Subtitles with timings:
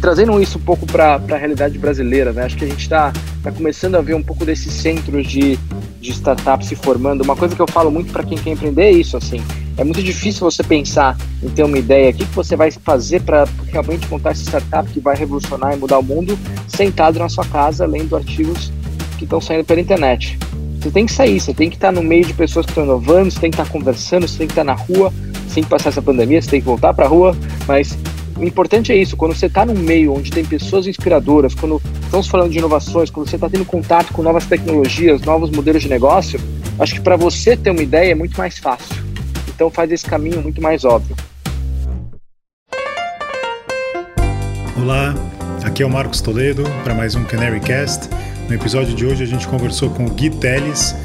[0.00, 2.44] trazendo isso um pouco para a realidade brasileira, né?
[2.44, 3.12] Acho que a gente está
[3.42, 5.56] tá começando a ver um pouco desses centros de,
[6.00, 7.22] de startups se formando.
[7.22, 9.42] Uma coisa que eu falo muito para quem quer empreender é isso, assim.
[9.76, 13.22] É muito difícil você pensar em ter uma ideia, o que, que você vai fazer
[13.22, 17.44] para realmente montar essa startup que vai revolucionar e mudar o mundo, sentado na sua
[17.44, 18.72] casa, lendo artigos
[19.18, 20.38] que estão saindo pela internet.
[20.80, 23.30] Você tem que sair, você tem que estar no meio de pessoas que estão inovando,
[23.30, 25.12] você tem que estar conversando, você tem que estar na rua,
[25.46, 27.98] você tem que passar essa pandemia, você tem que voltar para a rua, mas
[28.40, 32.26] o importante é isso, quando você está num meio onde tem pessoas inspiradoras, quando estamos
[32.26, 36.40] falando de inovações, quando você está tendo contato com novas tecnologias, novos modelos de negócio,
[36.78, 38.96] acho que para você ter uma ideia é muito mais fácil.
[39.46, 41.14] Então faz esse caminho muito mais óbvio.
[44.74, 45.14] Olá,
[45.62, 48.08] aqui é o Marcos Toledo para mais um Canary Cast.
[48.48, 50.96] No episódio de hoje a gente conversou com o Gui Teles.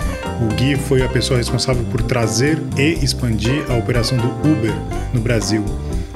[0.41, 4.73] O Gui foi a pessoa responsável por trazer e expandir a operação do Uber
[5.13, 5.65] no Brasil.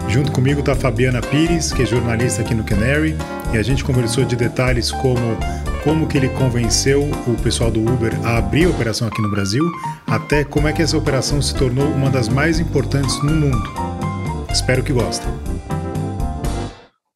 [0.10, 3.16] Junto comigo está Fabiana Pires, que é jornalista aqui no Canary,
[3.54, 5.38] e a gente conversou de detalhes como
[5.84, 9.64] como que ele convenceu o pessoal do Uber a abrir a operação aqui no Brasil,
[10.08, 13.64] até como é que essa operação se tornou uma das mais importantes no mundo.
[14.52, 15.30] Espero que gostem.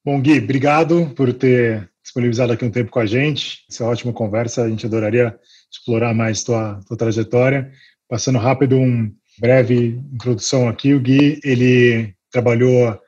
[0.06, 3.66] Bom, Gui, obrigado por ter disponibilizado aqui um tempo com a gente.
[3.70, 5.36] Essa é ótima conversa, a gente adoraria
[5.72, 7.72] explorar mais tua, tua trajetória.
[8.08, 10.94] Passando rápido, um breve introdução aqui.
[10.94, 13.00] O Gui, ele trabalhou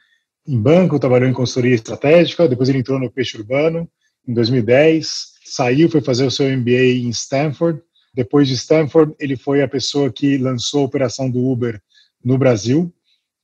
[0.48, 3.90] em banco, trabalhou em consultoria estratégica, depois ele entrou no peixe urbano
[4.28, 7.82] em 2010, saiu, foi fazer o seu MBA em Stanford.
[8.14, 11.82] Depois de Stanford, ele foi a pessoa que lançou a operação do Uber
[12.24, 12.94] no Brasil.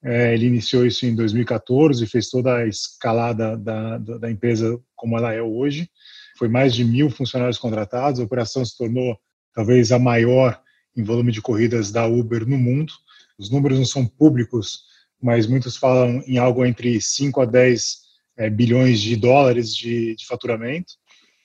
[0.04, 4.80] É, ele iniciou isso em 2014 e fez toda a escalada da, da, da empresa
[4.96, 5.90] como ela é hoje.
[6.38, 8.20] Foi mais de mil funcionários contratados.
[8.20, 9.16] A operação se tornou
[9.54, 10.60] talvez a maior
[10.96, 12.94] em volume de corridas da Uber no mundo.
[13.38, 14.86] Os números não são públicos,
[15.22, 17.98] mas muitos falam em algo entre 5 a 10
[18.38, 20.94] é, bilhões de dólares de, de, faturamento.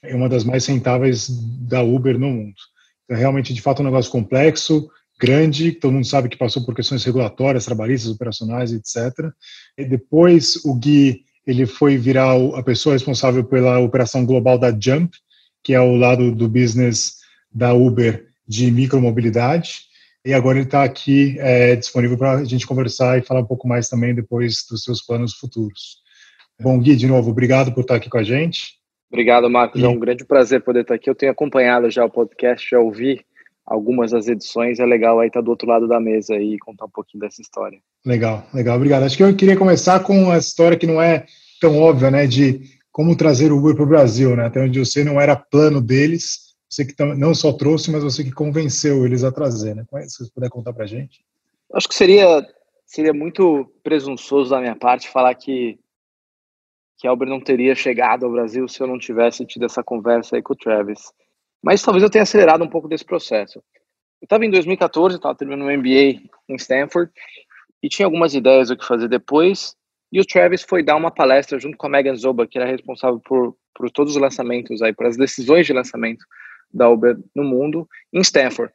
[0.02, 2.54] É uma das mais rentáveis da Uber no mundo.
[3.04, 4.88] Então, realmente, de fato, é um negócio complexo,
[5.20, 9.30] grande, todo mundo sabe que passou por questões regulatórias, trabalhistas, operacionais, etc.
[9.76, 15.16] E depois, o Gui ele foi virar a pessoa responsável pela operação global da Jump,
[15.62, 17.16] que é o lado do business
[17.52, 19.86] da Uber de micromobilidade
[20.26, 23.68] e agora ele está aqui é, disponível para a gente conversar e falar um pouco
[23.68, 25.98] mais também depois dos seus planos futuros.
[26.60, 28.74] Bom, Gui, de novo, obrigado por estar aqui com a gente.
[29.08, 29.80] Obrigado, Marcos.
[29.80, 29.84] E...
[29.84, 31.08] É um grande prazer poder estar aqui.
[31.08, 33.24] Eu tenho acompanhado já o podcast, já ouvi
[33.64, 34.80] algumas das edições.
[34.80, 37.78] É legal aí estar do outro lado da mesa e contar um pouquinho dessa história.
[38.04, 39.04] Legal, legal, obrigado.
[39.04, 41.24] Acho que eu queria começar com a história que não é
[41.60, 44.46] tão óbvia, né, de como trazer o Uber para o Brasil, né?
[44.46, 48.24] Até onde eu sei, não era plano deles, você que não só trouxe, mas você
[48.24, 49.84] que convenceu eles a trazer, né?
[49.94, 51.24] É, se você puder contar para a gente.
[51.72, 52.46] Acho que seria
[52.84, 55.78] seria muito presunçoso da minha parte falar que
[56.98, 60.36] que a Uber não teria chegado ao Brasil se eu não tivesse tido essa conversa
[60.36, 61.12] aí com o Travis.
[61.62, 63.58] Mas talvez eu tenha acelerado um pouco desse processo.
[64.20, 67.12] Eu estava em 2014, estava terminando um MBA em Stanford
[67.82, 69.76] e tinha algumas ideias do que fazer depois.
[70.10, 73.20] E o Travis foi dar uma palestra junto com a Megan Zoba, que era responsável
[73.20, 76.24] por, por todos os lançamentos aí, as decisões de lançamento
[76.72, 78.72] da Uber no mundo, em Stanford.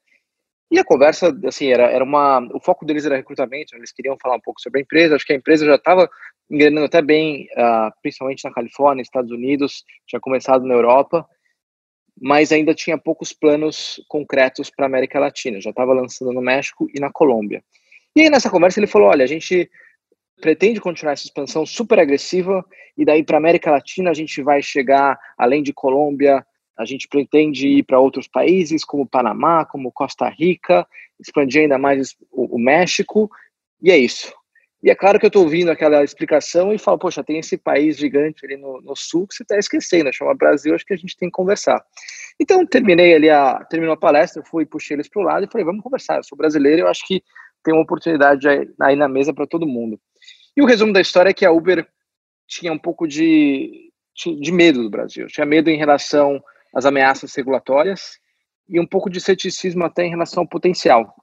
[0.71, 2.39] E a conversa, assim, era, era uma.
[2.53, 5.15] O foco deles era recrutamento, eles queriam falar um pouco sobre a empresa.
[5.15, 6.09] Acho que a empresa já estava
[6.49, 11.27] engrenando até bem, uh, principalmente na Califórnia, Estados Unidos, tinha começado na Europa,
[12.21, 15.59] mas ainda tinha poucos planos concretos para a América Latina.
[15.59, 17.61] Já estava lançando no México e na Colômbia.
[18.15, 19.69] E aí, nessa conversa, ele falou: olha, a gente
[20.39, 22.65] pretende continuar essa expansão super agressiva,
[22.97, 26.45] e daí para a América Latina a gente vai chegar, além de Colômbia,
[26.77, 30.87] a gente pretende ir para outros países, como Panamá, como Costa Rica,
[31.19, 33.29] expandir ainda mais o, o México,
[33.81, 34.33] e é isso.
[34.83, 37.97] E é claro que eu estou ouvindo aquela explicação e falo, poxa, tem esse país
[37.97, 41.15] gigante ali no, no sul que você está esquecendo, chama Brasil, acho que a gente
[41.15, 41.83] tem que conversar.
[42.39, 45.65] Então, terminei ali, a, terminou a palestra, fui, puxei eles para o lado e falei,
[45.65, 47.23] vamos conversar, eu sou brasileiro, eu acho que
[47.63, 49.99] tem uma oportunidade aí, aí na mesa para todo mundo.
[50.57, 51.87] E o resumo da história é que a Uber
[52.47, 58.19] tinha um pouco de, de medo do Brasil, tinha medo em relação as ameaças regulatórias
[58.67, 61.13] e um pouco de ceticismo até em relação ao potencial.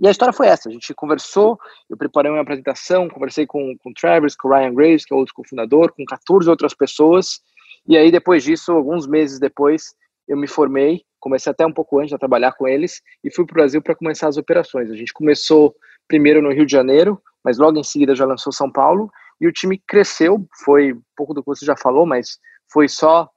[0.00, 1.56] E a história foi essa, a gente conversou,
[1.88, 5.16] eu preparei uma apresentação, conversei com, com o Travis, com o Ryan Graves, que é
[5.16, 7.40] outro cofundador, com 14 outras pessoas,
[7.86, 9.94] e aí depois disso, alguns meses depois,
[10.26, 13.52] eu me formei, comecei até um pouco antes a trabalhar com eles, e fui para
[13.52, 14.90] o Brasil para começar as operações.
[14.90, 15.76] A gente começou
[16.08, 19.08] primeiro no Rio de Janeiro, mas logo em seguida já lançou São Paulo,
[19.40, 22.38] e o time cresceu, foi um pouco do que você já falou, mas
[22.72, 23.28] foi só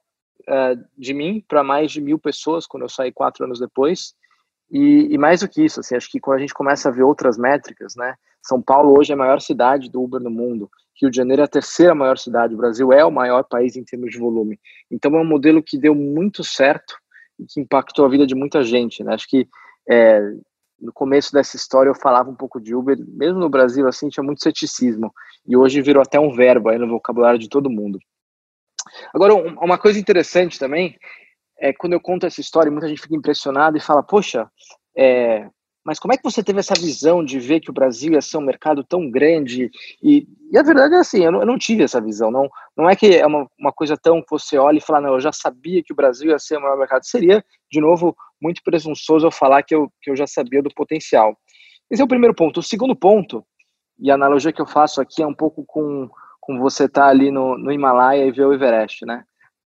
[0.48, 4.14] uh, de mim para mais de mil pessoas quando eu saí quatro anos depois.
[4.70, 7.02] E, e, mais do que isso, assim, acho que quando a gente começa a ver
[7.02, 8.14] outras métricas, né?
[8.42, 10.70] São Paulo hoje é a maior cidade do Uber no mundo.
[11.00, 12.54] Rio de Janeiro é a terceira maior cidade.
[12.54, 14.58] O Brasil é o maior país em termos de volume.
[14.90, 16.96] Então é um modelo que deu muito certo
[17.38, 19.14] e que impactou a vida de muita gente, né?
[19.14, 19.48] Acho que
[19.88, 20.20] é,
[20.80, 24.24] no começo dessa história eu falava um pouco de Uber, mesmo no Brasil assim tinha
[24.24, 25.12] muito ceticismo
[25.46, 27.98] e hoje virou até um verbo aí no vocabulário de todo mundo.
[29.14, 30.98] Agora uma coisa interessante também
[31.58, 34.48] é, quando eu conto essa história, muita gente fica impressionada e fala, poxa,
[34.96, 35.48] é,
[35.84, 38.36] mas como é que você teve essa visão de ver que o Brasil ia ser
[38.36, 39.70] um mercado tão grande?
[40.02, 42.30] E, e a verdade é assim, eu não, eu não, tive essa visão.
[42.30, 45.14] Não, não é que é uma, uma coisa tão que você olha e fala, não,
[45.14, 47.04] eu já sabia que o Brasil ia ser o maior mercado.
[47.04, 51.36] Seria, de novo, muito presunçoso eu falar que eu, que eu já sabia do potencial.
[51.90, 52.60] Esse é o primeiro ponto.
[52.60, 53.42] O segundo ponto,
[53.98, 56.08] e a analogia que eu faço aqui é um pouco com,
[56.48, 59.22] com você estar tá ali no, no Himalaia e ver o Everest, né?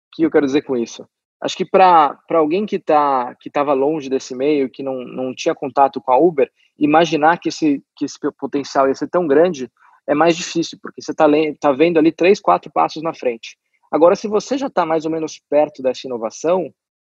[0.08, 1.06] O que eu quero dizer com isso?
[1.42, 6.00] Acho que para alguém que tá, estava longe desse meio, que não, não tinha contato
[6.00, 9.70] com a Uber, imaginar que esse, que esse potencial ia ser tão grande
[10.08, 11.26] é mais difícil, porque você está
[11.60, 13.58] tá vendo ali três, quatro passos na frente.
[13.92, 16.74] Agora, se você já está mais ou menos perto dessa inovação,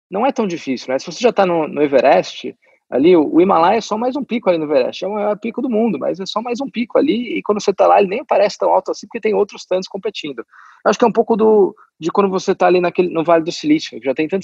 [0.10, 1.00] não é tão difícil, né?
[1.00, 2.56] Se você já está no, no Everest,
[2.90, 5.62] ali o, Himalaia é só mais um pico ali no Everest, é o maior pico
[5.62, 8.10] do mundo, mas é só mais um pico ali, e quando você está lá, ele
[8.10, 10.44] nem parece tão alto assim, porque tem outros tantos competindo.
[10.84, 13.52] Acho que é um pouco do, de quando você está ali naquele, no Vale do
[13.52, 14.44] Silício, já tem tanta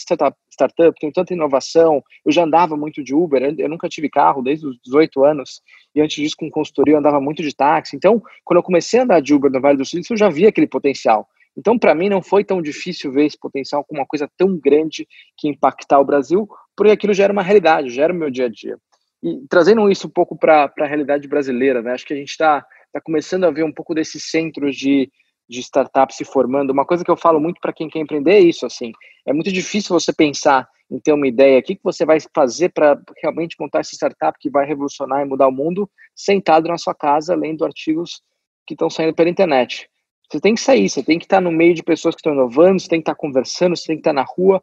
[0.52, 4.68] startup, tem tanta inovação, eu já andava muito de Uber, eu nunca tive carro desde
[4.68, 5.62] os 18 anos,
[5.96, 9.04] e antes disso com consultoria eu andava muito de táxi, então quando eu comecei a
[9.04, 11.28] andar de Uber no Vale do Silício, eu já via aquele potencial.
[11.58, 15.08] Então, para mim, não foi tão difícil ver esse potencial como uma coisa tão grande
[15.38, 18.46] que impactar o Brasil, porque aquilo já era uma realidade, já era o meu dia
[18.46, 18.78] a dia.
[19.24, 21.94] E trazendo isso um pouco para a realidade brasileira, né?
[21.94, 25.12] acho que a gente está tá começando a ver um pouco desses centros de,
[25.50, 26.72] de startups se formando.
[26.72, 28.92] Uma coisa que eu falo muito para quem quer empreender é isso, assim,
[29.26, 32.70] é muito difícil você pensar em ter uma ideia, o que, que você vai fazer
[32.70, 36.94] para realmente montar essa startup que vai revolucionar e mudar o mundo, sentado na sua
[36.94, 38.22] casa, lendo artigos
[38.68, 39.90] que estão saindo pela internet.
[40.30, 42.80] Você tem que sair, você tem que estar no meio de pessoas que estão inovando,
[42.80, 44.62] você tem que estar conversando, você tem que estar na rua,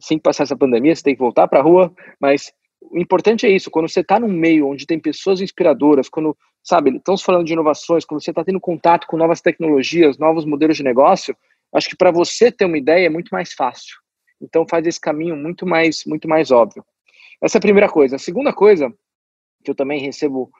[0.00, 3.50] sem passar essa pandemia, você tem que voltar para a rua, mas o importante é
[3.50, 7.52] isso, quando você está num meio onde tem pessoas inspiradoras, quando, sabe, estamos falando de
[7.52, 11.36] inovações, quando você está tendo contato com novas tecnologias, novos modelos de negócio,
[11.74, 13.96] acho que para você ter uma ideia é muito mais fácil.
[14.40, 16.84] Então faz esse caminho muito mais, muito mais óbvio.
[17.42, 18.16] Essa é a primeira coisa.
[18.16, 18.92] A segunda coisa,
[19.62, 20.50] que eu também recebo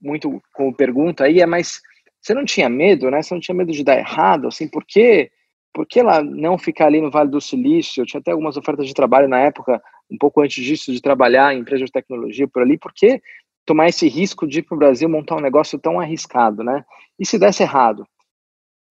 [0.00, 1.80] muito como pergunta aí, é mais
[2.20, 3.22] você não tinha medo, né?
[3.22, 5.30] Você não tinha medo de dar errado, assim, por quê?
[5.72, 8.02] Por que lá não ficar ali no Vale do Silício?
[8.02, 9.80] Eu tinha até algumas ofertas de trabalho na época,
[10.10, 12.76] um pouco antes disso, de trabalhar em empresas de tecnologia por ali.
[12.76, 13.20] Por que
[13.64, 16.84] tomar esse risco de ir para o Brasil montar um negócio tão arriscado, né?
[17.18, 18.04] E se desse errado?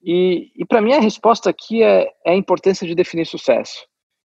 [0.01, 3.85] E, e para mim a resposta aqui é, é a importância de definir sucesso.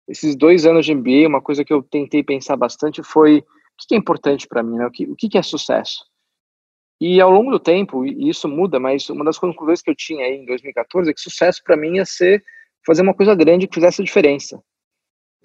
[0.07, 3.43] Esses dois anos de MBA, uma coisa que eu tentei pensar bastante foi o
[3.77, 4.87] que é importante para mim, né?
[4.87, 6.05] O que, o que é sucesso?
[6.99, 10.25] E ao longo do tempo, e isso muda, mas uma das conclusões que eu tinha
[10.25, 12.43] aí em 2014 é que sucesso para mim ia ser
[12.85, 14.61] fazer uma coisa grande que fizesse a diferença.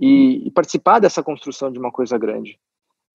[0.01, 2.59] E, e, participar dessa construção de uma coisa grande.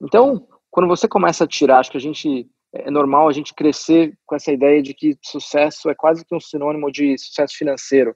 [0.01, 4.17] Então, quando você começa a tirar, acho que a gente é normal a gente crescer
[4.25, 8.15] com essa ideia de que sucesso é quase que um sinônimo de sucesso financeiro.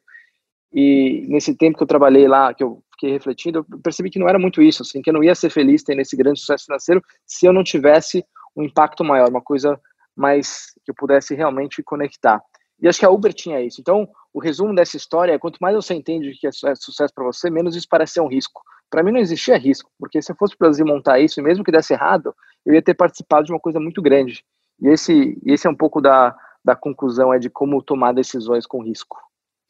[0.71, 4.29] E nesse tempo que eu trabalhei lá, que eu fiquei refletindo, eu percebi que não
[4.29, 7.01] era muito isso, assim, que eu não ia ser feliz tendo esse grande sucesso financeiro
[7.25, 8.23] se eu não tivesse
[8.55, 9.79] um impacto maior, uma coisa
[10.15, 12.41] mas que eu pudesse realmente conectar.
[12.81, 13.79] E acho que a Uber tinha isso.
[13.79, 17.25] Então, o resumo dessa história é: quanto mais você entende que é, é sucesso para
[17.25, 18.61] você, menos isso parece ser um risco.
[18.89, 21.43] Para mim, não existia risco, porque se eu fosse para o Brasil montar isso, e
[21.43, 24.43] mesmo que desse errado, eu ia ter participado de uma coisa muito grande.
[24.81, 28.83] E esse, esse é um pouco da, da conclusão é de como tomar decisões com
[28.83, 29.17] risco.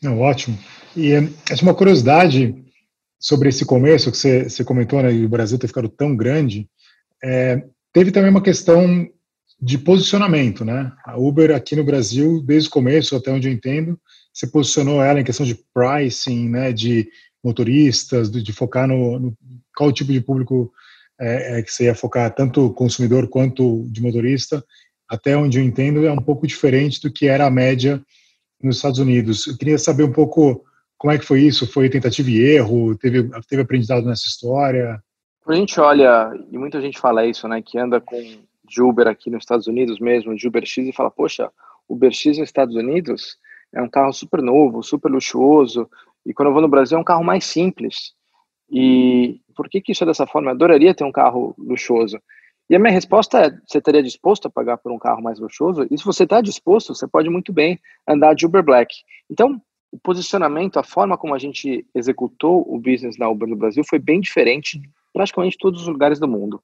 [0.01, 0.57] Não, ótimo.
[0.95, 1.11] E
[1.49, 2.55] essa é uma curiosidade
[3.19, 6.67] sobre esse começo que você, você comentou, né, e o Brasil ter ficado tão grande.
[7.23, 9.07] É, teve também uma questão
[9.61, 10.91] de posicionamento, né?
[11.05, 13.99] A Uber aqui no Brasil, desde o começo, até onde eu entendo,
[14.33, 16.73] você posicionou ela em questão de pricing, né?
[16.73, 17.07] De
[17.43, 19.37] motoristas, de, de focar no, no,
[19.75, 20.71] qual tipo de público
[21.19, 24.63] é, é, que você ia focar, tanto consumidor quanto de motorista.
[25.07, 28.01] Até onde eu entendo, é um pouco diferente do que era a média
[28.63, 29.45] nos Estados Unidos.
[29.45, 30.63] Eu queria saber um pouco
[30.97, 31.71] como é que foi isso.
[31.71, 32.95] Foi tentativa e erro?
[32.95, 34.99] Teve teve aprendizado nessa história?
[35.45, 37.61] A gente olha e muita gente fala isso, né?
[37.61, 38.15] Que anda com
[38.71, 41.51] de Uber aqui nos Estados Unidos mesmo, de Uber X, e fala, poxa,
[41.87, 43.37] Uber X nos Estados Unidos
[43.73, 45.89] é um carro super novo, super luxuoso,
[46.25, 48.13] e quando eu vou no Brasil é um carro mais simples.
[48.69, 50.49] E por que, que isso é dessa forma?
[50.49, 52.17] Eu adoraria ter um carro luxuoso.
[52.69, 55.85] E a minha resposta é: você estaria disposto a pagar por um carro mais luxuoso?
[55.91, 58.95] E se você está disposto, você pode muito bem andar de Uber Black.
[59.29, 59.61] Então,
[59.91, 63.99] o posicionamento, a forma como a gente executou o business na Uber no Brasil foi
[63.99, 66.63] bem diferente de praticamente todos os lugares do mundo.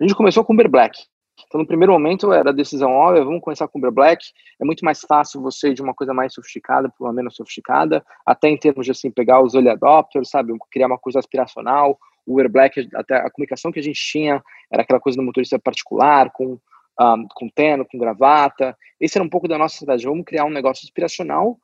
[0.00, 0.98] A gente começou com Uber Black.
[1.46, 4.24] Então, no primeiro momento, era a decisão, óbvia, vamos começar com Uber Black.
[4.60, 8.04] É muito mais fácil você ir de uma coisa mais sofisticada para uma menos sofisticada,
[8.24, 10.52] até em termos de, assim, pegar os early adopters, sabe?
[10.70, 11.98] Criar uma coisa aspiracional.
[12.26, 15.58] O Uber Black, até a comunicação que a gente tinha era aquela coisa do motorista
[15.58, 16.58] particular, com,
[17.00, 18.76] um, com terno, com gravata.
[19.00, 20.10] Esse era um pouco da nossa estratégia.
[20.10, 21.58] Vamos criar um negócio inspiracional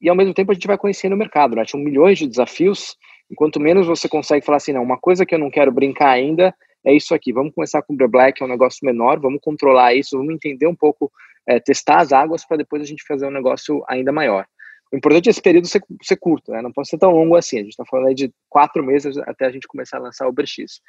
[0.00, 1.56] e, ao mesmo tempo, a gente vai conhecendo o mercado.
[1.56, 1.64] Né?
[1.64, 2.96] Tinha milhões de desafios,
[3.30, 6.54] Enquanto menos você consegue falar assim, não, uma coisa que eu não quero brincar ainda
[6.84, 7.32] é isso aqui.
[7.32, 10.66] Vamos começar com o Uber Black, é um negócio menor, vamos controlar isso, vamos entender
[10.66, 11.10] um pouco,
[11.46, 14.46] é, testar as águas para depois a gente fazer um negócio ainda maior.
[14.92, 16.62] O importante é esse período ser, ser curto, né?
[16.62, 17.56] não pode ser tão longo assim.
[17.56, 20.30] A gente está falando aí de quatro meses até a gente começar a lançar o
[20.30, 20.80] UberX.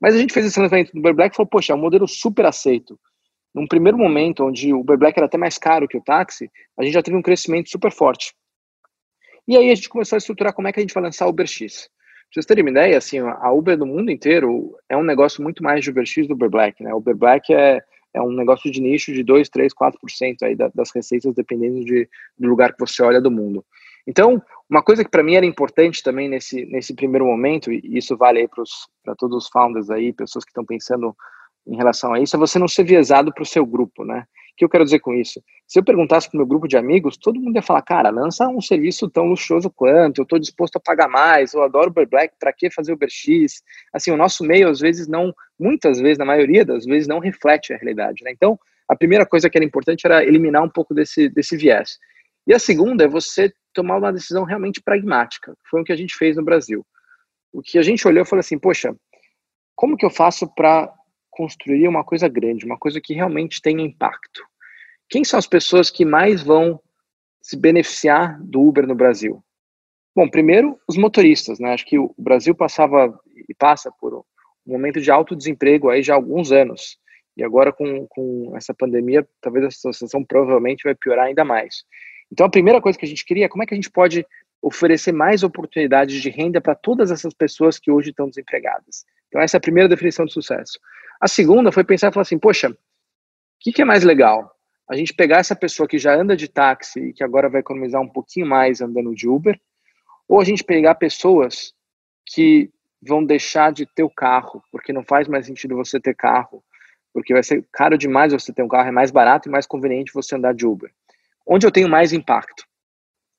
[0.00, 2.06] Mas a gente fez esse lançamento do Uber Black e falou, poxa, é um modelo
[2.06, 2.98] super aceito.
[3.54, 6.84] Num primeiro momento, onde o Uber Black era até mais caro que o táxi, a
[6.84, 8.34] gente já teve um crescimento super forte.
[9.48, 11.30] E aí a gente começou a estruturar como é que a gente vai lançar o
[11.30, 11.88] UberX.
[12.26, 15.62] Pra vocês terem uma ideia, assim, a Uber no mundo inteiro é um negócio muito
[15.62, 16.92] mais de UberX do Uber Black, né?
[16.92, 21.34] Uber Black é, é um negócio de nicho de 2, 3, 4% aí das receitas,
[21.34, 23.64] dependendo de, do lugar que você olha do mundo.
[24.06, 28.16] Então, uma coisa que para mim era importante também nesse, nesse primeiro momento, e isso
[28.16, 31.16] vale aí para todos os founders aí, pessoas que estão pensando
[31.66, 34.24] em relação a isso, é você não ser viesado para o seu grupo, né?
[34.56, 35.42] Que eu quero dizer com isso?
[35.66, 38.48] Se eu perguntasse para o meu grupo de amigos, todo mundo ia falar, cara, lança
[38.48, 42.34] um serviço tão luxuoso quanto, eu estou disposto a pagar mais, eu adoro Uber Black,
[42.38, 43.62] para que fazer Uber X?
[43.92, 47.74] Assim, o nosso meio, às vezes, não, muitas vezes, na maioria das vezes, não reflete
[47.74, 48.30] a realidade, né?
[48.30, 48.58] Então,
[48.88, 51.98] a primeira coisa que era importante era eliminar um pouco desse, desse viés.
[52.46, 56.14] E a segunda é você tomar uma decisão realmente pragmática, foi o que a gente
[56.14, 56.86] fez no Brasil.
[57.52, 58.94] O que a gente olhou e falou assim, poxa,
[59.74, 60.90] como que eu faço para
[61.36, 64.42] construir uma coisa grande, uma coisa que realmente tenha impacto.
[65.06, 66.80] Quem são as pessoas que mais vão
[67.42, 69.44] se beneficiar do Uber no Brasil?
[70.14, 71.74] Bom, primeiro, os motoristas, né?
[71.74, 74.22] Acho que o Brasil passava e passa por um
[74.66, 76.98] momento de alto desemprego aí já há alguns anos.
[77.36, 81.84] E agora, com, com essa pandemia, talvez a situação provavelmente vai piorar ainda mais.
[82.32, 84.26] Então, a primeira coisa que a gente queria é como é que a gente pode
[84.62, 89.04] oferecer mais oportunidades de renda para todas essas pessoas que hoje estão desempregadas.
[89.36, 90.80] Então, essa é a primeira definição de sucesso.
[91.20, 92.76] A segunda foi pensar e falar assim, poxa, o
[93.60, 94.50] que, que é mais legal?
[94.88, 98.00] A gente pegar essa pessoa que já anda de táxi e que agora vai economizar
[98.00, 99.60] um pouquinho mais andando de Uber,
[100.26, 101.74] ou a gente pegar pessoas
[102.24, 102.70] que
[103.02, 106.64] vão deixar de ter o carro, porque não faz mais sentido você ter carro,
[107.12, 110.14] porque vai ser caro demais você ter um carro, é mais barato e mais conveniente
[110.14, 110.90] você andar de Uber.
[111.46, 112.64] Onde eu tenho mais impacto?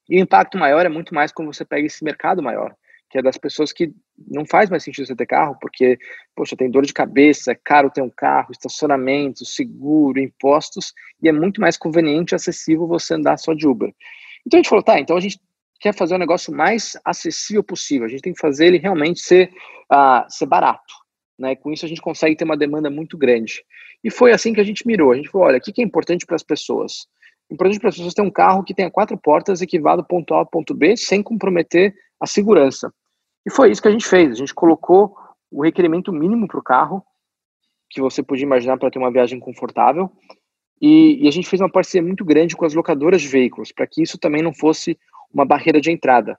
[0.08, 2.76] E o impacto maior é muito mais quando você pega esse mercado maior
[3.10, 3.94] que é das pessoas que
[4.28, 5.98] não faz mais sentido você ter carro, porque,
[6.36, 11.32] poxa, tem dor de cabeça, é caro ter um carro, estacionamento, seguro, impostos, e é
[11.32, 13.94] muito mais conveniente e acessível você andar só de Uber.
[14.46, 15.40] Então a gente falou, tá, então a gente
[15.80, 19.22] quer fazer o um negócio mais acessível possível, a gente tem que fazer ele realmente
[19.22, 19.52] ser,
[19.92, 20.94] uh, ser barato,
[21.40, 21.56] né?
[21.56, 23.64] Com isso a gente consegue ter uma demanda muito grande.
[24.04, 26.26] E foi assim que a gente mirou, a gente falou, olha, o que é importante
[26.26, 27.08] para as pessoas?
[27.50, 30.04] Importante para as pessoas ter um carro que tenha quatro portas e que vá do
[30.04, 32.94] ponto A ao ponto B sem comprometer a segurança.
[33.46, 34.32] E foi isso que a gente fez.
[34.32, 35.16] A gente colocou
[35.52, 37.04] o requerimento mínimo para o carro
[37.90, 40.12] que você podia imaginar para ter uma viagem confortável.
[40.82, 43.88] E, e, a gente fez uma parceria muito grande com as locadoras de veículos, para
[43.88, 44.98] que isso também não fosse
[45.34, 46.38] uma barreira de entrada.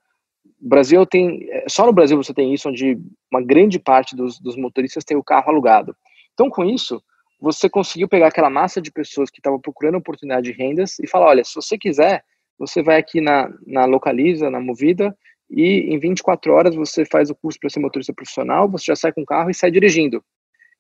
[0.60, 2.98] O Brasil tem, só no Brasil você tem isso, onde
[3.32, 5.96] uma grande parte dos, dos motoristas tem o carro alugado.
[6.34, 7.02] Então, com isso,
[7.40, 11.26] você conseguiu pegar aquela massa de pessoas que estavam procurando oportunidade de rendas e falar:
[11.26, 12.24] olha, se você quiser,
[12.58, 15.16] você vai aqui na, na Localiza, na Movida,
[15.50, 19.12] e em 24 horas você faz o curso para ser motorista profissional, você já sai
[19.12, 20.22] com o carro e sai dirigindo.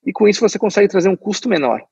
[0.04, 1.82] E com isso você consegue trazer um custo menor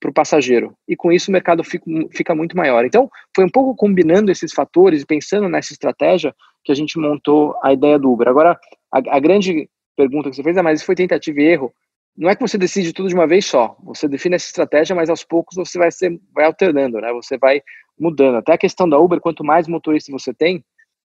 [0.00, 0.74] para o passageiro.
[0.86, 2.84] E com isso o mercado fica, fica muito maior.
[2.84, 6.34] Então, foi um pouco combinando esses fatores e pensando nessa estratégia
[6.64, 8.28] que a gente montou a ideia do Uber.
[8.28, 8.58] Agora,
[8.92, 11.72] a, a grande pergunta que você fez é, mas isso foi tentativa e erro?
[12.16, 13.76] Não é que você decide tudo de uma vez só.
[13.84, 17.12] Você define essa estratégia, mas aos poucos você vai, ser, vai alternando, né?
[17.12, 17.62] Você vai
[17.98, 18.36] mudando.
[18.36, 20.64] Até a questão da Uber, quanto mais motoristas você tem,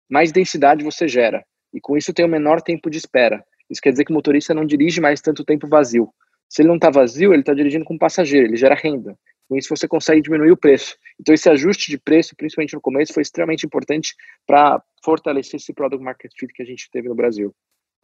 [0.09, 1.43] mais densidade você gera.
[1.73, 3.43] E com isso tem o um menor tempo de espera.
[3.69, 6.09] Isso quer dizer que o motorista não dirige mais tanto tempo vazio.
[6.47, 9.17] Se ele não está vazio, ele está dirigindo com passageiro, ele gera renda.
[9.49, 10.95] Com isso você consegue diminuir o preço.
[11.19, 14.13] Então esse ajuste de preço, principalmente no começo, foi extremamente importante
[14.45, 17.53] para fortalecer esse product market fit que a gente teve no Brasil.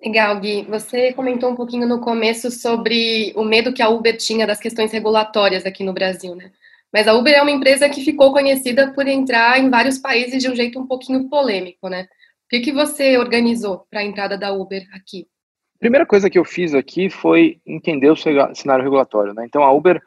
[0.01, 0.63] Legal, Gui.
[0.69, 4.91] Você comentou um pouquinho no começo sobre o medo que a Uber tinha das questões
[4.91, 6.51] regulatórias aqui no Brasil, né?
[6.91, 10.49] Mas a Uber é uma empresa que ficou conhecida por entrar em vários países de
[10.49, 12.03] um jeito um pouquinho polêmico, né?
[12.03, 15.27] O que, que você organizou para a entrada da Uber aqui?
[15.79, 19.45] Primeira coisa que eu fiz aqui foi entender o cenário regulatório, né?
[19.45, 20.01] Então a Uber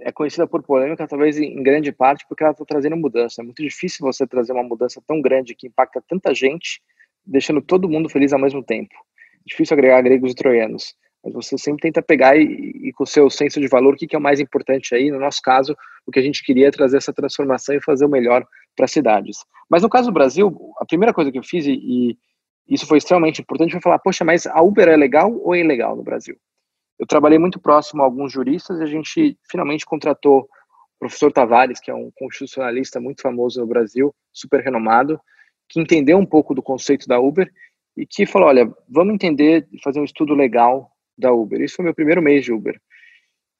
[0.00, 3.42] é conhecida por polêmica, talvez em grande parte porque ela está trazendo mudança.
[3.42, 6.80] É muito difícil você trazer uma mudança tão grande que impacta tanta gente,
[7.26, 8.94] deixando todo mundo feliz ao mesmo tempo.
[9.44, 10.94] Difícil agregar gregos e troianos.
[11.24, 14.06] Mas você sempre tenta pegar e, e com o seu senso de valor, o que,
[14.06, 15.10] que é o mais importante aí.
[15.10, 15.74] No nosso caso,
[16.06, 18.90] o que a gente queria é trazer essa transformação e fazer o melhor para as
[18.90, 19.38] cidades.
[19.68, 22.18] Mas no caso do Brasil, a primeira coisa que eu fiz, e,
[22.68, 25.96] isso foi extremamente importante, foi falar, poxa, mas a Uber é legal ou é ilegal
[25.96, 26.36] no Brasil?
[26.98, 31.80] Eu trabalhei muito próximo a alguns juristas e a gente finalmente contratou o professor Tavares,
[31.80, 35.20] que é um constitucionalista muito famoso no Brasil, super renomado,
[35.68, 37.50] que entendeu um pouco do conceito da Uber
[37.96, 41.60] e que falou, olha, vamos entender e fazer um estudo legal da Uber.
[41.60, 42.80] Isso foi meu primeiro mês de Uber.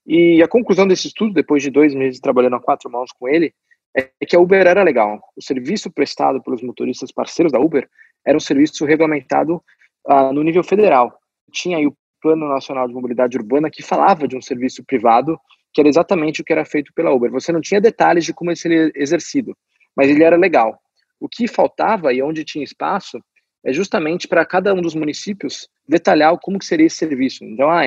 [0.06, 3.54] E a conclusão desse estudo, depois de dois meses trabalhando a quatro mãos com ele,
[3.94, 5.20] é que a Uber era legal.
[5.36, 7.88] O serviço prestado pelos motoristas parceiros da Uber
[8.26, 9.62] era um serviço regulamentado
[10.06, 11.18] uh, no nível federal.
[11.50, 15.38] Tinha aí o Plano Nacional de Mobilidade Urbana que falava de um serviço privado
[15.72, 17.30] que era exatamente o que era feito pela Uber.
[17.32, 19.56] Você não tinha detalhes de como ele seria exercido,
[19.96, 20.78] mas ele era legal.
[21.18, 23.18] O que faltava e onde tinha espaço
[23.64, 27.44] é justamente para cada um dos municípios detalhar como que seria esse serviço.
[27.44, 27.86] Então, ah,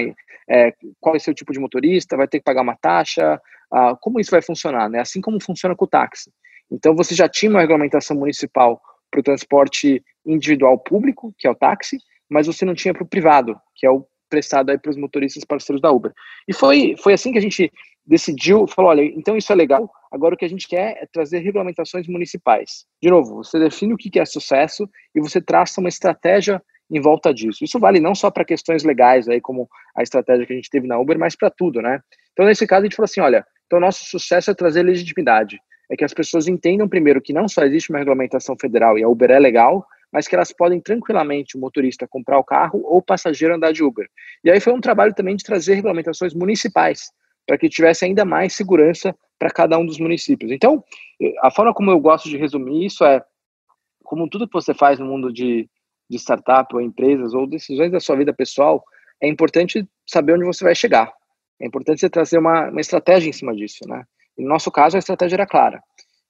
[0.49, 3.39] é, qual é o seu tipo de motorista, vai ter que pagar uma taxa,
[3.71, 4.99] ah, como isso vai funcionar, né?
[4.99, 6.31] Assim como funciona com o táxi.
[6.71, 8.81] Então, você já tinha uma regulamentação municipal
[9.11, 11.97] para o transporte individual público, que é o táxi,
[12.29, 15.43] mas você não tinha para o privado, que é o prestado aí para os motoristas
[15.43, 16.11] parceiros da Uber.
[16.47, 17.71] E foi, foi assim que a gente
[18.05, 21.39] decidiu, falou, olha, então isso é legal, agora o que a gente quer é trazer
[21.39, 22.85] regulamentações municipais.
[23.01, 27.33] De novo, você define o que é sucesso e você traça uma estratégia em volta
[27.33, 27.65] disso.
[27.65, 30.87] Isso vale não só para questões legais, aí como a estratégia que a gente teve
[30.87, 31.99] na Uber, mas para tudo, né?
[32.31, 35.59] Então, nesse caso, a gente falou assim, olha, então nosso sucesso é trazer legitimidade,
[35.91, 39.09] é que as pessoas entendam primeiro que não só existe uma regulamentação federal e a
[39.09, 43.01] Uber é legal, mas que elas podem tranquilamente o motorista comprar o carro ou o
[43.01, 44.07] passageiro andar de Uber.
[44.43, 47.11] E aí foi um trabalho também de trazer regulamentações municipais,
[47.45, 50.51] para que tivesse ainda mais segurança para cada um dos municípios.
[50.51, 50.83] Então,
[51.41, 53.23] a forma como eu gosto de resumir isso é,
[54.03, 55.69] como tudo que você faz no mundo de,
[56.09, 58.83] de startup ou empresas ou decisões da sua vida pessoal,
[59.21, 61.11] é importante saber onde você vai chegar.
[61.59, 64.03] É importante você trazer uma, uma estratégia em cima disso, né?
[64.37, 65.81] No nosso caso, a estratégia era clara.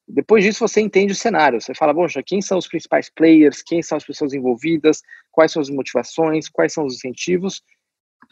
[0.08, 1.60] Depois disso, você entende o cenário.
[1.60, 5.62] Você fala, poxa, quem são os principais players, quem são as pessoas envolvidas, quais são
[5.62, 7.62] as motivações, quais são os incentivos,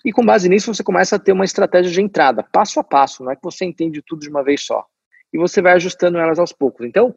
[0.04, 3.24] e com base nisso, você começa a ter uma estratégia de entrada, passo a passo,
[3.24, 4.86] não é que você entende tudo de uma vez só.
[5.34, 6.86] E você vai ajustando elas aos poucos.
[6.86, 7.16] Então,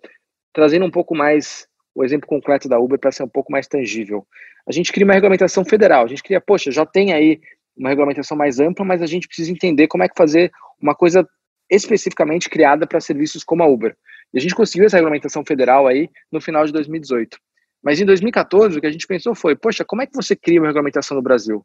[0.55, 4.27] trazendo um pouco mais o exemplo concreto da Uber para ser um pouco mais tangível.
[4.67, 6.05] A gente cria uma regulamentação federal.
[6.05, 7.41] A gente cria, poxa, já tem aí
[7.77, 11.29] uma regulamentação mais ampla, mas a gente precisa entender como é que fazer uma coisa
[11.71, 13.95] especificamente criada para serviços como a Uber.
[14.33, 17.39] E a gente conseguiu essa regulamentação federal aí no final de 2018.
[17.83, 20.61] Mas em 2014, o que a gente pensou foi, poxa, como é que você cria
[20.61, 21.65] uma regulamentação no Brasil?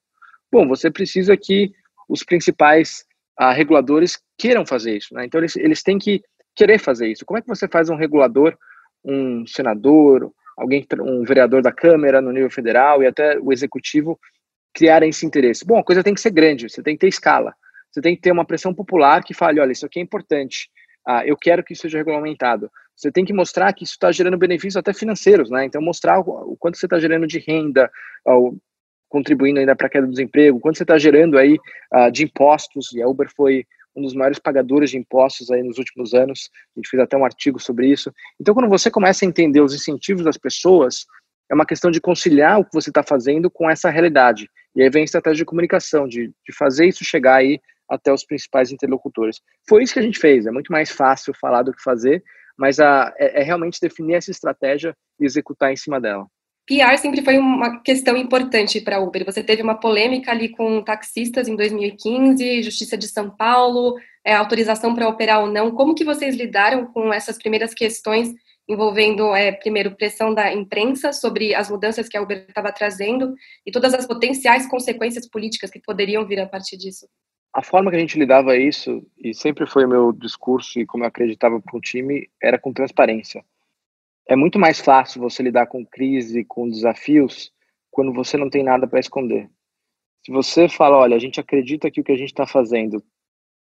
[0.52, 1.72] Bom, você precisa que
[2.08, 3.06] os principais
[3.38, 5.26] ah, reguladores queiram fazer isso, né?
[5.26, 6.22] Então eles, eles têm que
[6.56, 7.26] querer fazer isso.
[7.26, 8.56] Como é que você faz um regulador,
[9.04, 14.20] um senador, alguém, um vereador da Câmara no nível federal e até o executivo
[14.74, 15.66] criarem esse interesse?
[15.66, 17.54] Bom, a coisa tem que ser grande, você tem que ter escala,
[17.92, 20.70] você tem que ter uma pressão popular que fale, olha, isso aqui é importante,
[21.06, 22.70] ah, eu quero que isso seja regulamentado.
[22.96, 25.66] Você tem que mostrar que isso está gerando benefícios até financeiros, né?
[25.66, 27.92] Então mostrar o, quanto você está gerando de renda,
[29.10, 31.58] contribuindo ainda para a queda do desemprego, quanto você está gerando aí
[31.94, 35.78] uh, de impostos, e a Uber foi um dos maiores pagadores de impostos aí nos
[35.78, 38.12] últimos anos, a gente fez até um artigo sobre isso.
[38.42, 41.06] Então, quando você começa a entender os incentivos das pessoas,
[41.52, 44.50] é uma questão de conciliar o que você está fazendo com essa realidade.
[44.76, 48.26] E aí vem a estratégia de comunicação, de, de fazer isso chegar aí até os
[48.26, 49.40] principais interlocutores.
[49.68, 52.24] Foi isso que a gente fez, é muito mais fácil falar do que fazer,
[52.58, 56.28] mas a, é, é realmente definir essa estratégia e executar em cima dela.
[56.66, 59.26] PR sempre foi uma questão importante para a Uber.
[59.26, 64.96] Você teve uma polêmica ali com taxistas em 2015, Justiça de São Paulo, é, autorização
[64.96, 65.72] para operar ou não.
[65.72, 68.34] Como que vocês lidaram com essas primeiras questões
[68.68, 73.34] envolvendo, é, primeiro, pressão da imprensa sobre as mudanças que a Uber estava trazendo
[73.66, 77.08] e todas as potenciais consequências políticas que poderiam vir a partir disso?
[77.54, 81.04] A forma que a gente lidava isso, e sempre foi o meu discurso e como
[81.04, 83.44] eu acreditava para o time, era com transparência
[84.28, 87.52] é muito mais fácil você lidar com crise, com desafios,
[87.92, 89.50] quando você não tem nada para esconder.
[90.26, 93.04] Se você fala, olha, a gente acredita que o que a gente está fazendo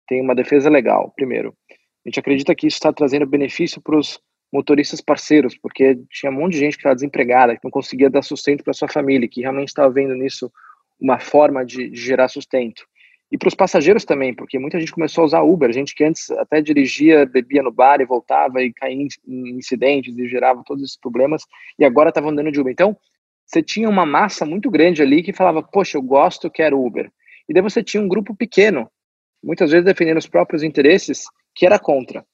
[0.07, 1.57] tem uma defesa legal, primeiro.
[1.71, 4.21] A gente acredita que isso está trazendo benefício para os
[4.53, 8.23] motoristas parceiros, porque tinha um monte de gente que estava desempregada, que não conseguia dar
[8.23, 10.53] sustento para sua família, que realmente estava vendo nisso
[11.01, 12.85] uma forma de, de gerar sustento.
[13.31, 16.31] E para os passageiros também, porque muita gente começou a usar Uber, gente que antes
[16.33, 20.97] até dirigia, bebia no bar e voltava e caía em incidentes e gerava todos esses
[20.97, 21.45] problemas,
[21.79, 22.73] e agora estava andando de Uber.
[22.73, 22.97] Então,
[23.47, 27.11] você tinha uma massa muito grande ali que falava, poxa, eu gosto, quero Uber.
[27.49, 28.91] E daí você tinha um grupo pequeno,
[29.43, 32.25] muitas vezes defendendo os próprios interesses, que era contra.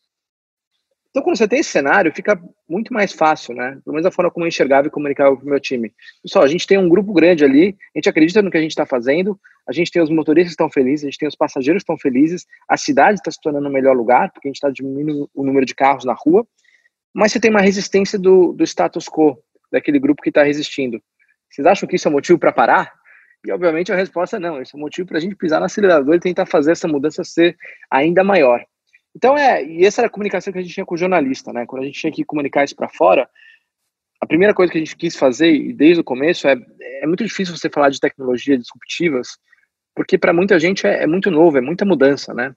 [1.16, 3.78] Então, quando você tem esse cenário, fica muito mais fácil, né?
[3.82, 5.90] Pelo menos a forma como eu enxergava e comunicava com o meu time.
[6.22, 8.72] Pessoal, a gente tem um grupo grande ali, a gente acredita no que a gente
[8.72, 11.82] está fazendo, a gente tem os motoristas que estão felizes, a gente tem os passageiros
[11.82, 14.68] que estão felizes, a cidade está se tornando um melhor lugar, porque a gente está
[14.68, 16.46] diminuindo o número de carros na rua,
[17.14, 19.38] mas você tem uma resistência do, do status quo,
[19.72, 21.00] daquele grupo que está resistindo.
[21.50, 22.92] Vocês acham que isso é motivo para parar?
[23.42, 24.60] E, obviamente, a resposta é não.
[24.60, 27.56] Isso é motivo para a gente pisar no acelerador e tentar fazer essa mudança ser
[27.90, 28.62] ainda maior.
[29.16, 31.64] Então, é, e essa era a comunicação que a gente tinha com o jornalista, né?
[31.64, 33.26] Quando a gente tinha que comunicar isso para fora,
[34.20, 36.54] a primeira coisa que a gente quis fazer, e desde o começo, é,
[37.00, 39.38] é muito difícil você falar de tecnologias disruptivas,
[39.94, 42.54] porque para muita gente é, é, muito novo, é muita mudança, né?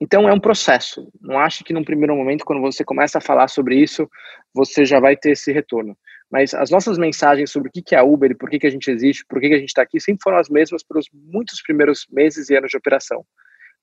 [0.00, 1.08] Então, é um processo.
[1.20, 4.10] Não acho que num primeiro momento, quando você começa a falar sobre isso,
[4.52, 5.96] você já vai ter esse retorno.
[6.28, 9.24] Mas as nossas mensagens sobre o que é a Uber por que, a gente existe,
[9.28, 12.50] por que, a gente está aqui, sempre foram as mesmas para os muitos primeiros meses
[12.50, 13.24] e anos de operação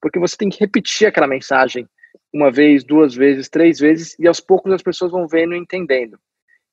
[0.02, 1.88] porque você tem que repetir aquela mensagem
[2.34, 6.20] uma vez, duas vezes, três vezes, e aos poucos as pessoas vão vendo e entendendo.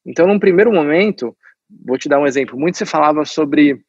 [0.05, 1.37] Então, num primeiro momento,
[1.85, 2.59] vou te dar um exemplo.
[2.59, 3.81] Muito se falava sobre,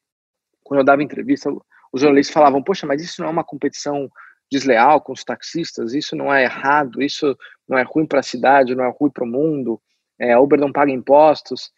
[0.63, 1.49] quando eu dava entrevista,
[1.91, 4.09] os jornalistas falavam: Poxa, mas isso não é uma competição
[4.51, 7.35] desleal com os taxistas, isso não é errado, isso
[7.67, 9.81] não é ruim para a cidade, não é ruim para o mundo,
[10.19, 11.71] é, Uber não paga impostos.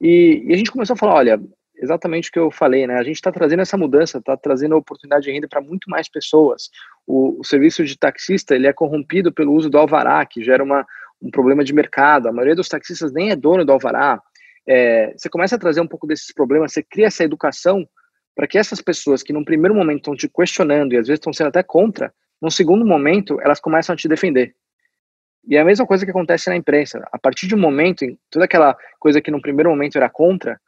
[0.00, 1.40] E, e, a gente começou a falar: olha,
[1.76, 2.94] exatamente o que eu falei, né?
[2.94, 6.08] A gente está trazendo essa mudança, está trazendo a oportunidade de renda para muito mais
[6.08, 6.70] pessoas.
[7.06, 10.86] O, o, serviço de taxista ele é corrompido pelo uso do alvará, que gera uma,
[11.20, 12.28] um problema de mercado.
[12.28, 14.20] A maioria dos taxistas nem é dono do alvará.
[14.66, 17.86] É, você começa a trazer um pouco desses problemas, você cria essa educação
[18.34, 21.32] para que essas pessoas que num primeiro momento estão te questionando e às vezes estão
[21.32, 24.54] sendo até contra, num segundo momento elas começam a te defender.
[25.46, 27.06] E é a mesma coisa que acontece na imprensa.
[27.12, 30.58] A partir de um momento, toda aquela coisa que no primeiro momento era contra,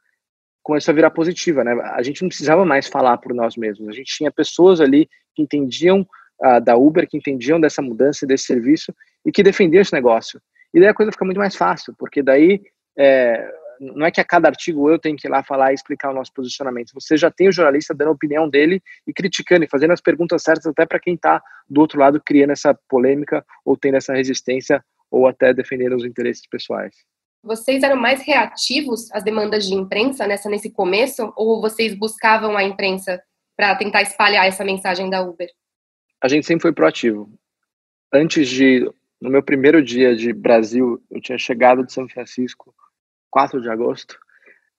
[0.62, 1.72] começou a virar positiva, né?
[1.94, 3.88] A gente não precisava mais falar por nós mesmos.
[3.88, 6.06] A gente tinha pessoas ali que entendiam
[6.42, 8.94] uh, da Uber, que entendiam dessa mudança desse serviço
[9.24, 10.40] e que defendiam esse negócio.
[10.72, 12.60] E daí a coisa fica muito mais fácil, porque daí
[12.98, 16.10] é, não é que a cada artigo eu tenho que ir lá falar e explicar
[16.10, 16.92] o nosso posicionamento.
[16.94, 20.42] Você já tem o jornalista dando a opinião dele e criticando e fazendo as perguntas
[20.42, 24.84] certas até para quem está do outro lado criando essa polêmica ou tendo essa resistência
[25.10, 26.94] ou até defendendo os interesses pessoais
[27.46, 32.64] vocês eram mais reativos às demandas de imprensa nessa nesse começo ou vocês buscavam a
[32.64, 33.22] imprensa
[33.56, 35.48] para tentar espalhar essa mensagem da Uber?
[36.22, 37.30] A gente sempre foi proativo.
[38.12, 42.74] Antes de no meu primeiro dia de Brasil, eu tinha chegado de São Francisco,
[43.30, 44.18] 4 de agosto.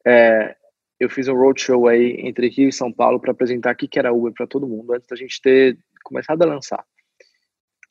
[0.06, 0.56] É,
[1.00, 4.14] eu fiz um roadshow aí entre Rio e São Paulo para apresentar o que era
[4.14, 6.84] Uber para todo mundo, antes da gente ter começado a lançar.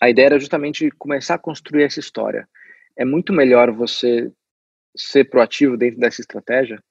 [0.00, 2.48] A ideia era justamente começar a construir essa história.
[2.96, 4.32] É muito melhor você
[4.96, 6.82] ser proativo dentro dessa estratégia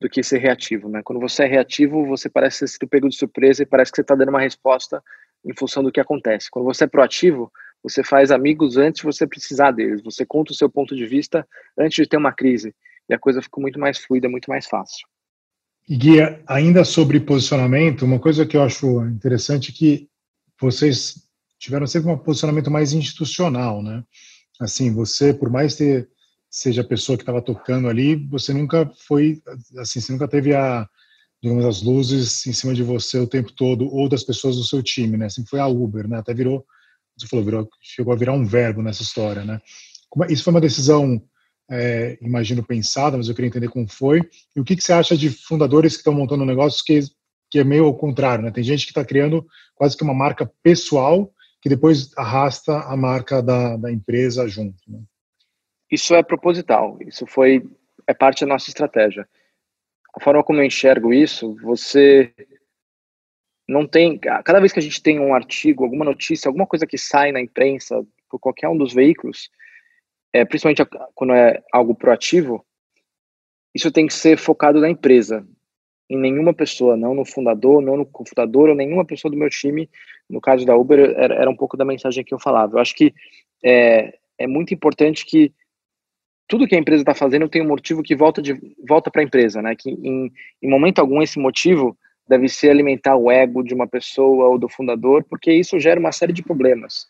[0.00, 1.02] do que ser reativo, né?
[1.02, 4.02] Quando você é reativo, você parece ser sido pego de surpresa e parece que você
[4.02, 5.02] está dando uma resposta
[5.44, 6.50] em função do que acontece.
[6.50, 7.52] Quando você é proativo,
[7.82, 10.02] você faz amigos antes de você precisar deles.
[10.02, 11.46] Você conta o seu ponto de vista
[11.78, 12.74] antes de ter uma crise.
[13.08, 15.06] E a coisa fica muito mais fluida, muito mais fácil.
[15.86, 20.08] E Guia, ainda sobre posicionamento, uma coisa que eu acho interessante é que
[20.58, 21.28] vocês
[21.58, 24.02] tiveram sempre um posicionamento mais institucional, né?
[24.58, 26.08] Assim, você, por mais ter
[26.48, 29.42] seja a pessoa que estava tocando ali, você nunca foi,
[29.76, 30.88] assim, você nunca teve a,
[31.44, 34.82] digamos, as luzes em cima de você o tempo todo, ou das pessoas do seu
[34.82, 35.28] time, né?
[35.28, 36.16] Sempre foi a Uber, né?
[36.16, 36.64] Até virou,
[37.14, 39.60] você falou, virou, chegou a virar um verbo nessa história, né?
[40.22, 41.22] É, isso foi uma decisão,
[41.70, 44.22] é, imagino, pensada, mas eu queria entender como foi.
[44.56, 47.00] E o que, que você acha de fundadores que estão montando negócios que,
[47.50, 48.50] que é meio ao contrário, né?
[48.50, 51.30] Tem gente que está criando quase que uma marca pessoal
[51.60, 54.98] que depois arrasta a marca da, da empresa junto, né?
[55.92, 57.62] Isso é proposital, isso foi
[58.06, 59.28] é parte da nossa estratégia.
[60.16, 62.32] A forma como eu enxergo isso, você
[63.68, 66.98] não tem, cada vez que a gente tem um artigo, alguma notícia, alguma coisa que
[66.98, 69.50] sai na imprensa por qualquer um dos veículos,
[70.32, 72.64] é, principalmente quando é algo proativo,
[73.74, 75.46] isso tem que ser focado na empresa,
[76.08, 79.88] em nenhuma pessoa, não no fundador, não no cofundador ou nenhuma pessoa do meu time.
[80.28, 82.76] No caso da Uber, era, era um pouco da mensagem que eu falava.
[82.76, 83.12] Eu acho que
[83.64, 85.52] é, é muito importante que
[86.46, 88.54] tudo que a empresa está fazendo tem um motivo que volta de
[88.86, 89.74] volta para a empresa, né?
[89.74, 91.96] Que em, em momento algum esse motivo
[92.28, 96.12] deve ser alimentar o ego de uma pessoa ou do fundador, porque isso gera uma
[96.12, 97.06] série de problemas.